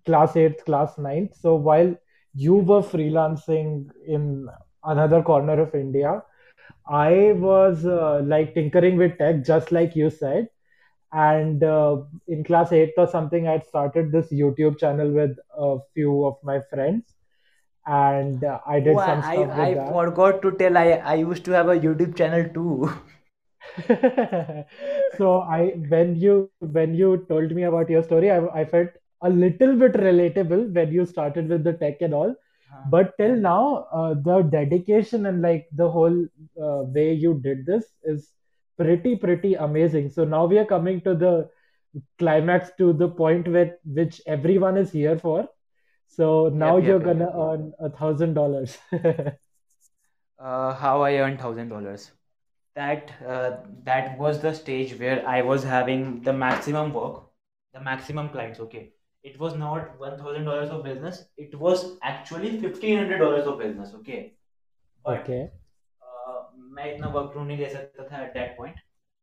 class 0.06 0.34
8th, 0.34 0.64
class 0.64 0.96
9th. 0.96 1.34
So 1.36 1.56
while 1.56 1.94
you 2.34 2.54
were 2.54 2.80
freelancing 2.82 3.88
in 4.06 4.48
another 4.84 5.22
corner 5.22 5.60
of 5.60 5.74
India, 5.74 6.22
I 6.88 7.32
was 7.32 7.84
uh, 7.86 8.22
like 8.24 8.54
tinkering 8.54 8.96
with 8.96 9.18
tech, 9.18 9.44
just 9.44 9.72
like 9.72 9.96
you 9.96 10.10
said. 10.10 10.48
And 11.12 11.62
uh, 11.64 12.02
in 12.28 12.44
class 12.44 12.70
8th 12.70 12.92
or 12.96 13.06
something, 13.08 13.48
I 13.48 13.52
had 13.52 13.66
started 13.66 14.12
this 14.12 14.32
YouTube 14.32 14.78
channel 14.78 15.10
with 15.10 15.36
a 15.58 15.78
few 15.94 16.24
of 16.24 16.36
my 16.44 16.60
friends, 16.70 17.04
and 17.86 18.44
uh, 18.44 18.60
I 18.66 18.80
Oh, 18.86 18.96
did 18.96 19.00
some 19.00 19.22
I, 19.22 19.22
stuff 19.22 19.54
I, 19.54 19.66
I 19.68 19.74
that. 19.74 19.86
forgot 19.86 20.42
to 20.42 20.52
tell. 20.52 20.76
I, 20.76 20.92
I 20.92 21.14
used 21.14 21.44
to 21.46 21.52
have 21.52 21.68
a 21.68 21.78
YouTube 21.78 22.16
channel 22.16 22.48
too. 22.52 22.90
so 25.16 25.40
I 25.40 25.74
when 25.88 26.16
you 26.16 26.50
when 26.58 26.94
you 26.94 27.24
told 27.28 27.52
me 27.52 27.62
about 27.64 27.88
your 27.90 28.02
story, 28.02 28.30
I, 28.30 28.38
I 28.60 28.64
felt 28.64 28.88
a 29.22 29.30
little 29.30 29.76
bit 29.76 29.92
relatable 29.94 30.72
when 30.74 30.92
you 30.92 31.04
started 31.06 31.48
with 31.48 31.64
the 31.64 31.72
tech 31.74 32.00
and 32.00 32.14
all. 32.14 32.34
हाँ, 32.70 32.84
But 32.84 33.16
till 33.18 33.36
now, 33.36 33.86
uh, 33.92 34.14
the 34.14 34.42
dedication 34.42 35.26
and 35.26 35.42
like 35.42 35.68
the 35.74 35.90
whole 35.90 36.16
uh, 36.60 36.82
way 36.96 37.12
you 37.12 37.40
did 37.42 37.66
this 37.66 37.84
is 38.04 38.32
pretty 38.78 39.16
pretty 39.16 39.54
amazing. 39.54 40.08
So 40.10 40.24
now 40.24 40.46
we 40.46 40.58
are 40.58 40.64
coming 40.66 41.00
to 41.02 41.14
the 41.14 41.48
climax 42.18 42.70
to 42.78 42.92
the 42.92 43.08
point 43.08 43.48
where 43.48 43.78
which 43.84 44.20
everyone 44.26 44.76
is 44.76 44.92
here 44.92 45.18
for. 45.18 45.48
So 46.09 46.49
now 46.49 46.77
Yep, 46.77 46.77
you're 46.77 46.99
yep, 46.99 47.01
yep. 47.01 47.09
gonna 47.13 47.31
earn 47.35 47.73
a 47.79 47.89
thousand 47.89 48.33
dollars. 48.33 48.77
Uh, 50.39 50.73
how 50.73 51.01
I 51.01 51.15
earned 51.17 51.39
thousand 51.39 51.69
dollars. 51.69 52.11
That 52.75 53.11
uh, 53.25 53.57
that 53.83 54.17
was 54.17 54.41
the 54.41 54.53
stage 54.53 54.97
where 54.99 55.27
I 55.27 55.41
was 55.41 55.63
having 55.63 56.21
the 56.23 56.33
maximum 56.33 56.93
work, 56.93 57.23
the 57.73 57.79
maximum 57.81 58.29
clients. 58.29 58.59
Okay, 58.59 58.93
it 59.23 59.39
was 59.39 59.55
not 59.55 59.97
one 59.99 60.17
thousand 60.17 60.45
dollars 60.45 60.69
of 60.69 60.83
business. 60.83 61.25
It 61.37 61.55
was 61.59 61.97
actually 62.03 62.59
fifteen 62.59 62.97
hundred 62.97 63.19
dollars 63.19 63.47
of 63.47 63.59
business. 63.59 63.93
Okay, 63.95 64.35
but 65.03 65.23
Okay. 65.23 65.51
uh, 66.03 66.41
मैं 66.77 66.85
इतना 66.95 67.13
workload 67.13 67.47
नहीं 67.47 67.57
ले 67.57 67.69
सकता 67.73 68.09
था 68.11 68.23
at 68.27 68.33
that 68.35 68.57
point. 68.57 68.75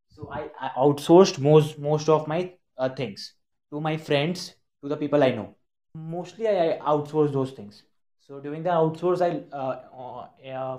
So 0.09 0.29
I, 0.31 0.49
I 0.59 0.71
outsourced 0.87 1.39
most 1.39 1.79
most 1.79 2.09
of 2.09 2.27
my 2.27 2.41
uh, 2.77 2.89
things 2.89 3.33
to 3.71 3.81
my 3.81 3.97
friends, 3.97 4.55
to 4.83 4.89
the 4.89 4.97
people 4.97 5.23
I 5.23 5.31
know. 5.31 5.55
mostly 5.94 6.48
I, 6.48 6.54
I 6.70 6.78
outsource 6.80 7.32
those 7.32 7.52
things. 7.52 7.82
So 8.20 8.40
during 8.40 8.62
the 8.62 8.70
outsource, 8.70 9.22
I 9.22 9.30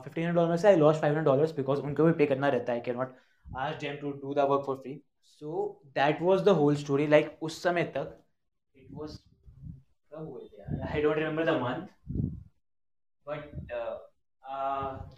fifteen 0.04 0.26
hundred 0.26 0.36
dollar 0.36 0.66
I 0.68 0.76
lost 0.76 1.02
five 1.02 1.14
hundred 1.14 1.26
dollars 1.26 1.56
because 1.56 1.80
उनको 1.82 2.04
भी 2.04 2.12
pay 2.14 2.26
करना 2.26 2.50
रहता 2.50 2.74
है 2.74 2.80
can 2.82 2.96
not 2.96 3.16
ask 3.58 3.80
them 3.82 3.96
to 3.98 4.12
do 4.22 4.34
the 4.34 4.46
work 4.50 4.64
for 4.66 4.76
free 4.76 5.02
so 5.42 5.82
that 5.96 6.22
was 6.22 6.44
the 6.44 6.50
whole 6.60 6.76
story 6.76 7.08
like 7.08 7.38
उस 7.42 7.62
समय 7.64 7.84
तक 7.96 8.18
it 8.76 8.88
was 8.92 9.18
I 10.88 11.02
don't 11.02 11.18
remember 11.18 11.46
the 11.46 11.60
month 11.62 11.88
but 13.26 13.42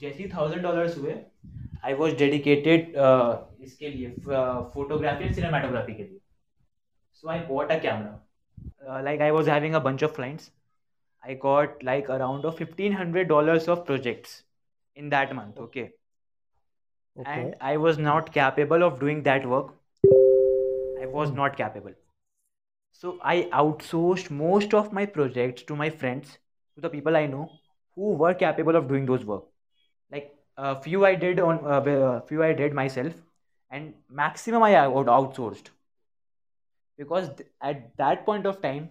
जैसे 0.01 0.23
ही 0.23 0.29
थाउज़ेंड 0.33 0.63
डॉलर्स 0.63 0.97
हुए 0.97 1.15
आई 1.85 1.93
वॉज़ 1.93 2.15
डेडिकेटेड 2.15 2.93
इसके 3.63 3.89
लिए 3.89 4.09
uh, 4.09 4.73
फोटोग्राफी 4.73 5.33
सिनेमाटोग्राफी 5.33 5.93
के 5.93 6.03
लिए. 6.03 6.19
So 7.23 7.29
I 7.29 7.39
what 7.49 7.71
a 7.71 7.79
camera 7.79 8.19
uh, 8.87 9.01
like 9.03 9.21
I 9.21 9.31
was 9.31 9.47
having 9.47 9.75
a 9.75 9.79
bunch 9.79 10.01
of 10.01 10.13
clients. 10.13 10.51
I 11.23 11.35
got 11.35 11.83
like 11.83 12.09
around 12.09 12.45
of 12.45 12.57
fifteen 12.57 12.91
hundred 12.91 13.27
dollars 13.27 13.67
of 13.67 13.85
projects 13.85 14.43
in 14.95 15.09
that 15.09 15.35
month. 15.35 15.55
Oh. 15.57 15.63
Okay. 15.63 15.91
okay. 17.19 17.31
And 17.31 17.55
I 17.61 17.77
was 17.77 17.97
not 17.97 18.33
capable 18.33 18.83
of 18.83 18.99
doing 18.99 19.23
that 19.23 19.45
work. 19.45 19.73
I 21.01 21.05
was 21.05 21.31
mm. 21.31 21.35
not 21.35 21.57
capable. 21.57 21.93
So 22.91 23.17
I 23.23 23.49
outsourced 23.53 24.29
most 24.29 24.73
of 24.73 24.91
my 24.93 25.05
projects 25.05 25.63
to 25.63 25.75
my 25.75 25.89
friends, 25.89 26.37
to 26.75 26.81
the 26.81 26.89
people 26.89 27.15
I 27.15 27.25
know 27.25 27.49
who 27.95 28.13
were 28.13 28.33
capable 28.33 28.75
of 28.75 28.87
doing 28.87 29.05
those 29.05 29.25
work. 29.25 29.43
Like 30.11 30.35
a 30.57 30.61
uh, 30.61 30.81
few 30.81 31.05
I 31.05 31.15
did 31.15 31.39
on 31.39 31.65
uh, 31.65 31.81
a 31.81 32.07
uh, 32.09 32.21
few 32.21 32.43
I 32.43 32.53
did 32.53 32.73
myself, 32.73 33.13
and 33.69 33.93
maximum 34.09 34.63
I 34.63 34.75
out- 34.75 35.13
outsourced 35.17 35.69
because 37.00 37.28
th- 37.38 37.48
at 37.62 37.82
that 37.96 38.24
point 38.26 38.46
of 38.46 38.60
time 38.62 38.88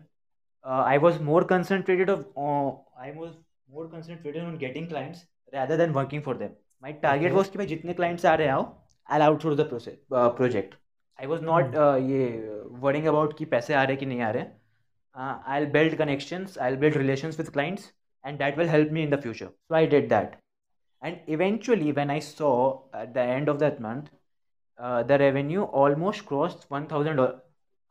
uh, 0.64 0.84
I 0.94 0.98
was 0.98 1.20
more 1.20 1.44
concentrated 1.44 2.10
of 2.10 2.26
uh, 2.38 2.72
I 3.08 3.12
was 3.12 3.36
more 3.76 3.88
concentrated 3.88 4.44
on 4.44 4.58
getting 4.64 4.88
clients 4.88 5.26
rather 5.54 5.78
than 5.78 5.94
working 5.94 6.22
for 6.22 6.34
them. 6.34 6.56
My 6.82 6.92
target 7.06 7.32
Okay. 7.32 7.38
was 7.40 7.50
कि 7.50 7.58
भाई 7.58 7.66
जितने 7.68 7.96
clients 8.02 8.26
आ 8.26 8.34
रहे 8.36 8.48
हैं 8.48 8.54
आओ 8.54 8.66
I'll 9.16 9.26
outsource 9.30 9.58
the 9.62 9.66
process 9.72 9.98
uh, 10.12 10.30
project. 10.42 10.76
I 11.24 11.28
was 11.34 11.42
not 11.50 11.76
uh, 11.76 11.96
ये 12.12 12.24
worrying 12.86 13.08
about 13.14 13.38
कि 13.38 13.46
पैसे 13.52 13.74
आ 13.74 13.84
रहे 13.84 13.94
हैं 13.94 14.00
कि 14.00 14.06
नहीं 14.06 14.22
आ 14.22 14.30
रहे 14.32 14.44
हैं. 14.44 14.52
Uh, 15.16 15.36
I'll 15.48 15.70
build 15.78 15.98
connections, 16.00 16.58
I'll 16.58 16.80
build 16.80 16.96
relations 17.02 17.38
with 17.42 17.52
clients, 17.58 17.92
and 18.24 18.40
that 18.40 18.58
will 18.62 18.68
help 18.68 18.92
me 18.98 19.04
in 19.04 19.14
the 19.16 19.22
future. 19.26 19.50
So 19.70 19.76
I 19.76 19.86
did 19.86 20.10
that. 20.10 20.34
And 21.02 21.20
eventually, 21.38 21.92
when 22.00 22.10
I 22.10 22.20
saw 22.20 22.54
at 22.94 23.14
the 23.14 23.22
end 23.22 23.48
of 23.54 23.60
that 23.60 23.80
month 23.80 24.10
uh, 24.78 25.04
the 25.04 25.18
revenue 25.20 25.64
almost 25.64 26.26
crossed 26.26 26.70
one 26.70 26.88
thousand 26.94 27.22
dollars. 27.22 27.42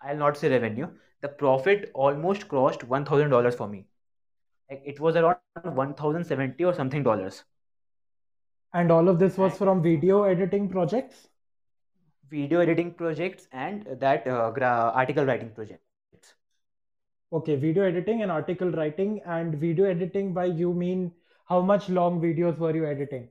I'll 0.02 0.18
not 0.18 0.38
say 0.38 0.50
revenue. 0.50 0.88
The 1.22 1.30
profit 1.30 1.92
almost 1.94 2.48
crossed 2.48 2.84
one 2.84 3.06
thousand 3.06 3.30
dollars 3.30 3.56
for 3.56 3.68
me. 3.68 3.88
Like 4.70 4.84
it 4.86 5.00
was 5.00 5.16
around 5.16 5.40
one 5.64 5.94
thousand 5.94 6.26
seventy 6.26 6.64
or 6.64 6.74
something 6.74 7.04
dollars. 7.04 7.44
And 8.74 8.92
all 8.92 9.10
of 9.10 9.20
this 9.20 9.38
was 9.38 9.58
from 9.58 9.82
video 9.82 10.24
editing 10.24 10.70
projects? 10.70 11.28
video 12.30 12.60
editing 12.60 12.94
projects 12.94 13.48
and 13.52 13.86
that 14.00 14.28
uh, 14.28 14.52
gra- 14.52 14.92
article 14.94 15.26
writing 15.26 15.50
project. 15.50 15.82
Okay, 17.32 17.56
video 17.56 17.84
editing 17.84 18.22
and 18.22 18.32
article 18.32 18.72
writing. 18.72 19.22
And 19.26 19.56
video 19.56 19.86
editing 19.86 20.34
by 20.34 20.46
you 20.46 20.74
mean 20.74 21.12
how 21.46 21.62
much 21.62 21.90
long 21.90 22.22
videos 22.22 22.58
were 22.58 22.76
you 22.76 22.86
editing? 22.86 23.30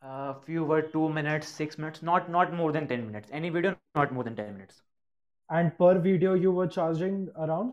Uh, 0.00 0.34
few 0.34 0.64
were 0.64 0.82
two 0.82 1.08
minutes, 1.08 1.48
six 1.48 1.76
minutes, 1.76 2.02
not 2.02 2.30
not 2.30 2.52
more 2.52 2.70
than 2.72 2.86
ten 2.86 3.06
minutes. 3.06 3.28
Any 3.32 3.48
video, 3.50 3.76
not 3.96 4.12
more 4.12 4.24
than 4.24 4.36
ten 4.36 4.52
minutes. 4.52 4.82
And 5.50 5.76
per 5.76 5.98
video 5.98 6.34
you 6.34 6.52
were 6.52 6.66
charging 6.68 7.28
around? 7.36 7.72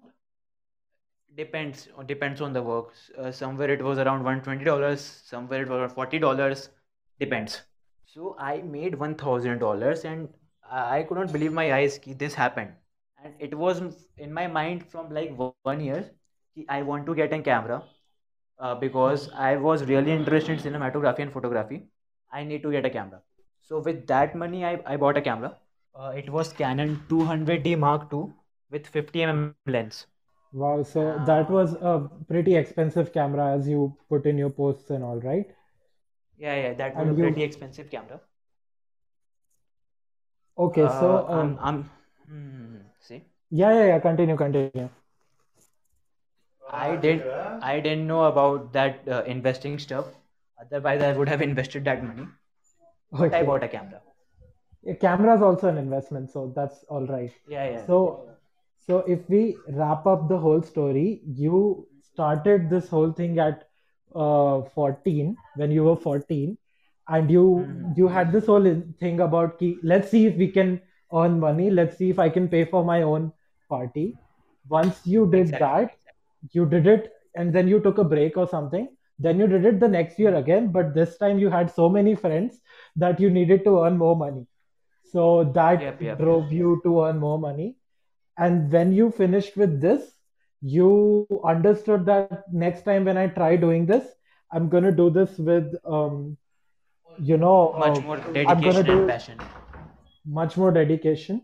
Depends 1.37 1.87
depends 2.07 2.41
on 2.41 2.53
the 2.53 2.63
work. 2.63 2.93
Uh, 3.17 3.31
somewhere 3.31 3.69
it 3.69 3.81
was 3.81 3.99
around 3.99 4.23
one 4.23 4.41
twenty 4.41 4.65
dollars. 4.65 5.01
Somewhere 5.01 5.61
it 5.63 5.69
was 5.69 5.93
forty 5.93 6.17
dollars. 6.17 6.69
Depends. 7.19 7.61
So 8.05 8.35
I 8.39 8.61
made 8.61 8.95
one 8.95 9.15
thousand 9.15 9.59
dollars, 9.59 10.05
and 10.05 10.29
I 10.71 11.03
could 11.03 11.17
not 11.17 11.31
believe 11.31 11.53
my 11.53 11.73
eyes. 11.73 11.99
Ki 11.99 12.13
this 12.13 12.33
happened, 12.33 12.71
and 13.23 13.35
it 13.39 13.53
was 13.53 13.81
in 14.17 14.33
my 14.33 14.47
mind 14.47 14.87
from 14.95 15.11
like 15.19 15.37
one 15.37 15.53
one 15.61 15.79
year. 15.89 16.05
ki 16.55 16.65
I 16.69 16.81
want 16.81 17.05
to 17.05 17.15
get 17.15 17.33
a 17.33 17.41
camera 17.49 17.83
uh, 18.59 18.75
because 18.75 19.29
I 19.49 19.57
was 19.57 19.83
really 19.83 20.11
interested 20.11 20.57
in 20.57 20.63
cinematography 20.65 21.19
and 21.27 21.31
photography. 21.31 21.85
I 22.35 22.43
need 22.43 22.63
to 22.63 22.71
get 22.71 22.85
a 22.85 22.89
camera. 22.89 23.21
So 23.61 23.79
with 23.79 24.05
that 24.07 24.35
money, 24.35 24.63
I, 24.65 24.81
I 24.85 24.97
bought 24.97 25.17
a 25.17 25.21
camera. 25.21 25.57
Uh, 25.95 26.13
it 26.15 26.29
was 26.29 26.53
Canon 26.53 27.03
200D 27.09 27.75
Mark 27.75 28.09
II 28.11 28.33
with 28.69 28.87
50 28.87 29.21
mm 29.21 29.71
lens. 29.77 30.07
Wow, 30.53 30.81
so 30.81 31.19
that 31.27 31.51
was 31.51 31.73
a 31.73 32.09
pretty 32.27 32.55
expensive 32.55 33.13
camera 33.13 33.51
as 33.53 33.67
you 33.67 33.95
put 34.09 34.25
in 34.25 34.39
your 34.39 34.49
posts 34.49 34.89
and 34.89 35.03
all, 35.03 35.19
right? 35.19 35.53
Yeah, 36.37 36.55
yeah, 36.55 36.73
that 36.75 36.97
was 36.97 37.09
a 37.09 37.13
And 37.13 37.17
you, 37.17 37.25
pretty 37.25 37.43
expensive 37.43 37.91
camera. 37.91 38.21
okay, 40.57 40.87
so 40.89 41.09
Uh, 41.09 41.27
I'm, 41.31 41.55
um, 41.55 41.59
I'm, 41.59 41.89
hmm, 42.27 42.77
see, 42.99 43.23
yeah, 43.51 43.71
yeah, 43.73 43.85
yeah, 43.87 43.99
continue, 43.99 44.35
continue. 44.37 44.89
I 46.69 46.95
didn't, 46.95 47.33
I 47.59 47.79
didn't 47.79 48.05
know 48.05 48.25
about 48.25 48.71
that 48.73 49.07
uh, 49.07 49.23
investing 49.25 49.79
stuff. 49.79 50.07
Otherwise, 50.61 51.01
I 51.01 51.11
would 51.13 51.29
have 51.29 51.41
invested 51.41 51.85
that 51.85 52.03
money. 52.03 52.27
But 53.11 53.33
I 53.33 53.43
bought 53.43 53.63
a 53.63 53.67
camera. 53.67 54.01
A 54.87 54.95
camera 54.95 55.35
is 55.35 55.41
also 55.41 55.67
an 55.67 55.77
investment, 55.77 56.29
so 56.31 56.53
that's 56.55 56.83
all 56.89 57.05
right. 57.07 57.31
Yeah, 57.47 57.69
yeah. 57.69 57.85
So, 57.85 58.29
so 58.85 58.99
if 58.99 59.29
we 59.29 59.57
wrap 59.69 60.05
up 60.05 60.29
the 60.29 60.37
whole 60.37 60.61
story, 60.61 61.21
you 61.25 61.87
started 62.01 62.69
this 62.69 62.87
whole 62.87 63.11
thing 63.11 63.39
at 63.39 63.67
uh 64.13 64.61
14 64.75 65.35
when 65.55 65.71
you 65.71 65.83
were 65.83 65.95
14, 65.95 66.57
and 67.09 67.31
you 67.31 67.45
hmm 67.45 67.93
you 67.95 68.07
had 68.07 68.31
this 68.31 68.45
whole 68.45 68.69
thing 68.99 69.19
about 69.21 69.57
ki, 69.59 69.79
let's 69.83 70.09
see 70.09 70.25
if 70.27 70.35
we 70.37 70.47
can 70.51 70.81
earn 71.13 71.39
money, 71.39 71.69
let's 71.69 71.97
see 71.97 72.09
if 72.09 72.19
I 72.19 72.29
can 72.29 72.47
pay 72.47 72.65
for 72.65 72.83
my 72.83 73.01
own 73.01 73.31
party. 73.69 74.17
Once 74.69 75.01
you 75.05 75.29
did 75.31 75.47
Exactly, 75.47 75.59
that, 75.59 75.97
you 76.51 76.65
did 76.65 76.87
it, 76.87 77.11
and 77.35 77.53
then 77.53 77.67
you 77.67 77.79
took 77.79 77.97
a 77.97 78.03
break 78.03 78.37
or 78.37 78.47
something. 78.47 78.87
Then 79.19 79.39
you 79.39 79.47
did 79.47 79.65
it 79.65 79.79
the 79.79 79.87
next 79.87 80.19
year 80.19 80.35
again, 80.35 80.71
but 80.71 80.93
this 80.93 81.17
time 81.17 81.39
you 81.39 81.49
had 81.49 81.69
so 81.71 81.89
many 81.89 82.15
friends 82.15 82.61
that 82.95 83.19
you 83.19 83.29
needed 83.29 83.63
to 83.65 83.83
earn 83.83 83.97
more 83.97 84.15
money. 84.15 84.45
So 85.03 85.43
that 85.53 85.81
Yep, 85.81 86.01
yep. 86.01 86.17
drove 86.17 86.51
you 86.51 86.81
to 86.83 87.03
earn 87.03 87.19
more 87.19 87.39
money. 87.39 87.77
And 88.37 88.71
when 88.71 88.93
you 88.93 89.11
finished 89.11 89.55
with 89.57 89.81
this, 89.81 90.15
you 90.61 91.25
understood 91.25 91.89
that 91.91 92.23
next 92.31 92.59
time 92.61 92.83
when 92.83 92.95
I 92.97 93.05
try 93.07 93.37
doing 93.37 93.67
this, 93.67 93.95
I'm 94.51 94.55
gonna 94.69 94.81
do 94.91 95.09
this 95.09 95.37
with 95.37 95.65
um, 95.85 96.37
you 97.17 97.37
know, 97.37 97.69
Much 97.77 97.99
uh, 97.99 98.01
more 98.01 98.17
I'm 98.45 98.63
gonna 98.63 98.83
dedication 98.83 98.87
and 98.87 99.07
passion. 99.07 99.39
much 100.25 100.57
more 100.57 100.71
dedication. 100.71 101.41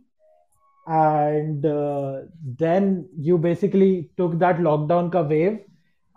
And 0.87 1.65
uh, 1.65 2.21
then 2.57 3.07
you 3.17 3.37
basically 3.37 4.11
took 4.17 4.39
that 4.39 4.57
lockdown 4.59 5.11
ka 5.11 5.21
wave 5.23 5.59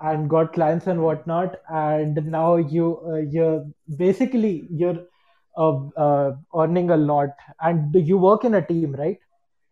and 0.00 0.28
got 0.28 0.52
clients 0.52 0.86
and 0.86 1.02
whatnot. 1.02 1.56
And 1.68 2.24
now 2.26 2.56
you 2.56 3.00
uh, 3.06 3.16
you're 3.36 3.64
basically 3.96 4.68
you're 4.70 4.98
uh, 5.56 5.86
uh, 6.06 6.36
earning 6.56 6.90
a 6.90 6.96
lot. 6.96 7.30
And 7.60 7.94
you 7.94 8.18
work 8.18 8.44
in 8.44 8.54
a 8.54 8.66
team, 8.66 8.92
right? 8.94 9.18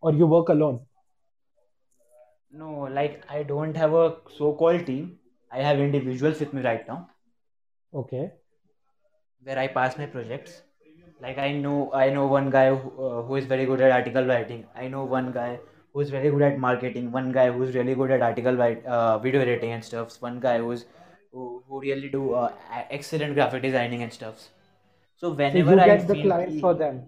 Or 0.01 0.13
you 0.13 0.27
work 0.27 0.49
alone? 0.49 0.81
No, 2.51 2.83
like 2.97 3.25
I 3.29 3.43
don't 3.43 3.75
have 3.75 3.93
a 3.93 4.15
so-called 4.37 4.85
team. 4.85 5.19
I 5.51 5.61
have 5.61 5.79
individuals 5.79 6.39
with 6.39 6.53
me 6.53 6.61
right 6.61 6.87
now. 6.87 7.09
Okay. 7.93 8.31
where 9.43 9.59
I 9.59 9.67
pass 9.67 9.97
my 9.97 10.05
projects. 10.05 10.61
Like 11.21 11.37
I 11.37 11.51
know, 11.53 11.91
I 11.93 12.09
know 12.09 12.27
one 12.27 12.49
guy 12.49 12.75
who, 12.75 12.89
uh, 13.07 13.21
who 13.23 13.35
is 13.35 13.45
very 13.45 13.65
good 13.65 13.81
at 13.81 13.91
article 13.91 14.25
writing. 14.25 14.65
I 14.75 14.87
know 14.87 15.03
one 15.05 15.31
guy 15.31 15.59
who 15.93 15.99
is 16.01 16.09
very 16.09 16.29
good 16.31 16.41
at 16.41 16.57
marketing. 16.57 17.11
One 17.11 17.31
guy 17.31 17.51
who 17.51 17.63
is 17.63 17.75
really 17.75 17.95
good 17.95 18.11
at 18.11 18.21
article 18.21 18.55
write, 18.55 18.85
uh, 18.85 19.19
video 19.19 19.41
editing 19.41 19.71
and 19.71 19.83
stuffs. 19.83 20.21
One 20.21 20.39
guy 20.39 20.57
who's 20.59 20.85
who, 21.31 21.63
who 21.67 21.81
really 21.81 22.09
do 22.09 22.33
uh, 22.33 22.51
excellent 22.89 23.35
graphic 23.35 23.61
designing 23.63 24.03
and 24.03 24.13
stuffs. 24.13 24.49
So 25.15 25.29
So 25.29 25.35
whenever 25.35 25.75
you 25.75 25.79
I 25.81 25.85
get 25.85 26.07
the 26.07 26.21
clients 26.21 26.59
for 26.59 26.73
them. 26.73 27.07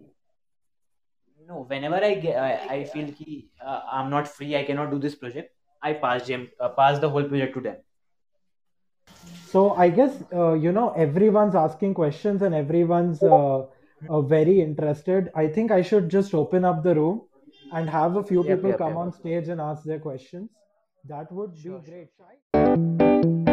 no, 1.47 1.63
whenever 1.67 1.95
I 1.95 2.15
get, 2.15 2.37
I, 2.37 2.75
I 2.75 2.83
feel 2.85 3.11
ki 3.11 3.49
uh, 3.65 3.81
I'm 3.91 4.09
not 4.09 4.27
free, 4.27 4.55
I 4.55 4.63
cannot 4.63 4.91
do 4.91 4.99
this 4.99 5.15
project. 5.15 5.53
I 5.81 5.93
pass 5.93 6.27
them, 6.27 6.49
uh, 6.59 6.69
pass 6.69 6.99
the 6.99 7.09
whole 7.09 7.23
project 7.23 7.53
to 7.55 7.61
them. 7.61 7.77
So 9.47 9.73
I 9.75 9.89
guess 9.89 10.23
uh, 10.33 10.53
you 10.53 10.71
know 10.71 10.89
everyone's 10.91 11.55
asking 11.55 11.93
questions 11.93 12.41
and 12.41 12.55
everyone's 12.55 13.21
uh, 13.23 13.65
uh, 14.09 14.21
very 14.21 14.61
interested. 14.61 15.31
I 15.35 15.47
think 15.47 15.71
I 15.71 15.81
should 15.81 16.09
just 16.09 16.33
open 16.33 16.65
up 16.65 16.83
the 16.83 16.95
room 16.95 17.21
and 17.73 17.89
have 17.89 18.15
a 18.15 18.23
few 18.23 18.43
Yep, 18.43 18.57
people 18.57 18.69
yep, 18.71 18.77
come 18.79 18.89
yep. 18.89 18.97
on 18.97 19.11
stage 19.11 19.47
and 19.47 19.61
ask 19.61 19.83
their 19.83 19.99
questions. 19.99 20.49
That 21.05 21.31
would 21.31 21.53
be 21.53 21.59
Sure, 21.59 21.81
sure. 21.85 21.91
great. 21.91 22.09
Shai? 22.17 23.45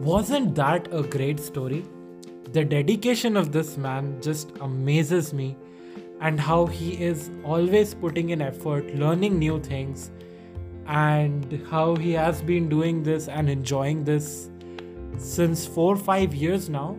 Wasn't 0.00 0.54
that 0.54 0.88
a 0.92 1.02
great 1.02 1.38
story? 1.40 1.84
The 2.52 2.64
dedication 2.64 3.36
of 3.36 3.52
this 3.52 3.76
man 3.76 4.20
just 4.22 4.52
amazes 4.60 5.34
me, 5.34 5.56
and 6.20 6.40
how 6.40 6.66
he 6.66 6.92
is 7.04 7.30
always 7.44 7.94
putting 7.94 8.30
in 8.30 8.40
effort, 8.40 8.94
learning 8.94 9.38
new 9.38 9.60
things, 9.60 10.10
and 10.86 11.62
how 11.70 11.96
he 11.96 12.12
has 12.12 12.40
been 12.42 12.68
doing 12.68 13.02
this 13.02 13.28
and 13.28 13.50
enjoying 13.50 14.04
this 14.04 14.50
since 15.18 15.66
4 15.66 15.94
or 15.94 15.96
5 15.96 16.34
years 16.34 16.68
now 16.70 16.96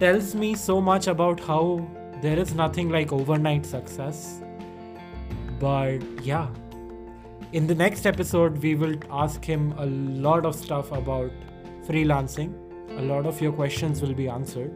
tells 0.00 0.34
me 0.34 0.54
so 0.54 0.80
much 0.80 1.06
about 1.06 1.40
how 1.40 1.86
there 2.22 2.38
is 2.38 2.54
nothing 2.54 2.88
like 2.88 3.12
overnight 3.12 3.66
success. 3.66 4.40
But 5.58 5.98
yeah, 6.22 6.48
in 7.52 7.66
the 7.66 7.74
next 7.74 8.06
episode, 8.06 8.58
we 8.62 8.74
will 8.74 8.96
ask 9.10 9.44
him 9.44 9.72
a 9.78 9.86
lot 9.86 10.44
of 10.44 10.54
stuff 10.54 10.92
about 10.92 11.30
freelancing. 11.86 12.52
A 12.98 13.02
lot 13.02 13.26
of 13.26 13.40
your 13.40 13.52
questions 13.52 14.02
will 14.02 14.14
be 14.14 14.28
answered. 14.28 14.72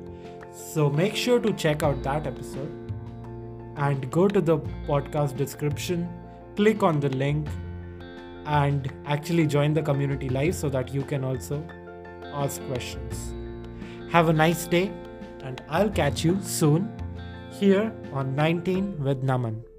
So 0.55 0.91
make 0.91 1.17
sure 1.17 1.41
to 1.41 1.53
check 1.53 1.83
out 1.83 2.03
that 2.03 2.27
episode 2.27 2.71
and 3.77 4.11
go 4.11 4.29
to 4.29 4.41
the 4.41 4.59
podcast 4.87 5.37
description, 5.37 6.09
click 6.57 6.83
on 6.83 7.01
the 7.01 7.09
link, 7.11 7.49
and 8.47 8.93
actually 9.07 9.47
join 9.47 9.73
the 9.73 9.83
community 9.83 10.29
live 10.29 10.55
so 10.55 10.69
that 10.69 10.93
you 10.93 11.03
can 11.03 11.25
also 11.25 11.65
ask 12.35 12.61
questions. 12.67 13.35
Have 14.11 14.29
a 14.29 14.33
nice 14.33 14.67
day, 14.67 14.93
and 15.43 15.63
I'll 15.69 15.91
catch 15.91 16.25
you 16.25 16.39
soon 16.43 16.91
here 17.51 17.93
on 18.13 18.35
19 18.35 19.03
with 19.03 19.23
Naman. 19.23 19.72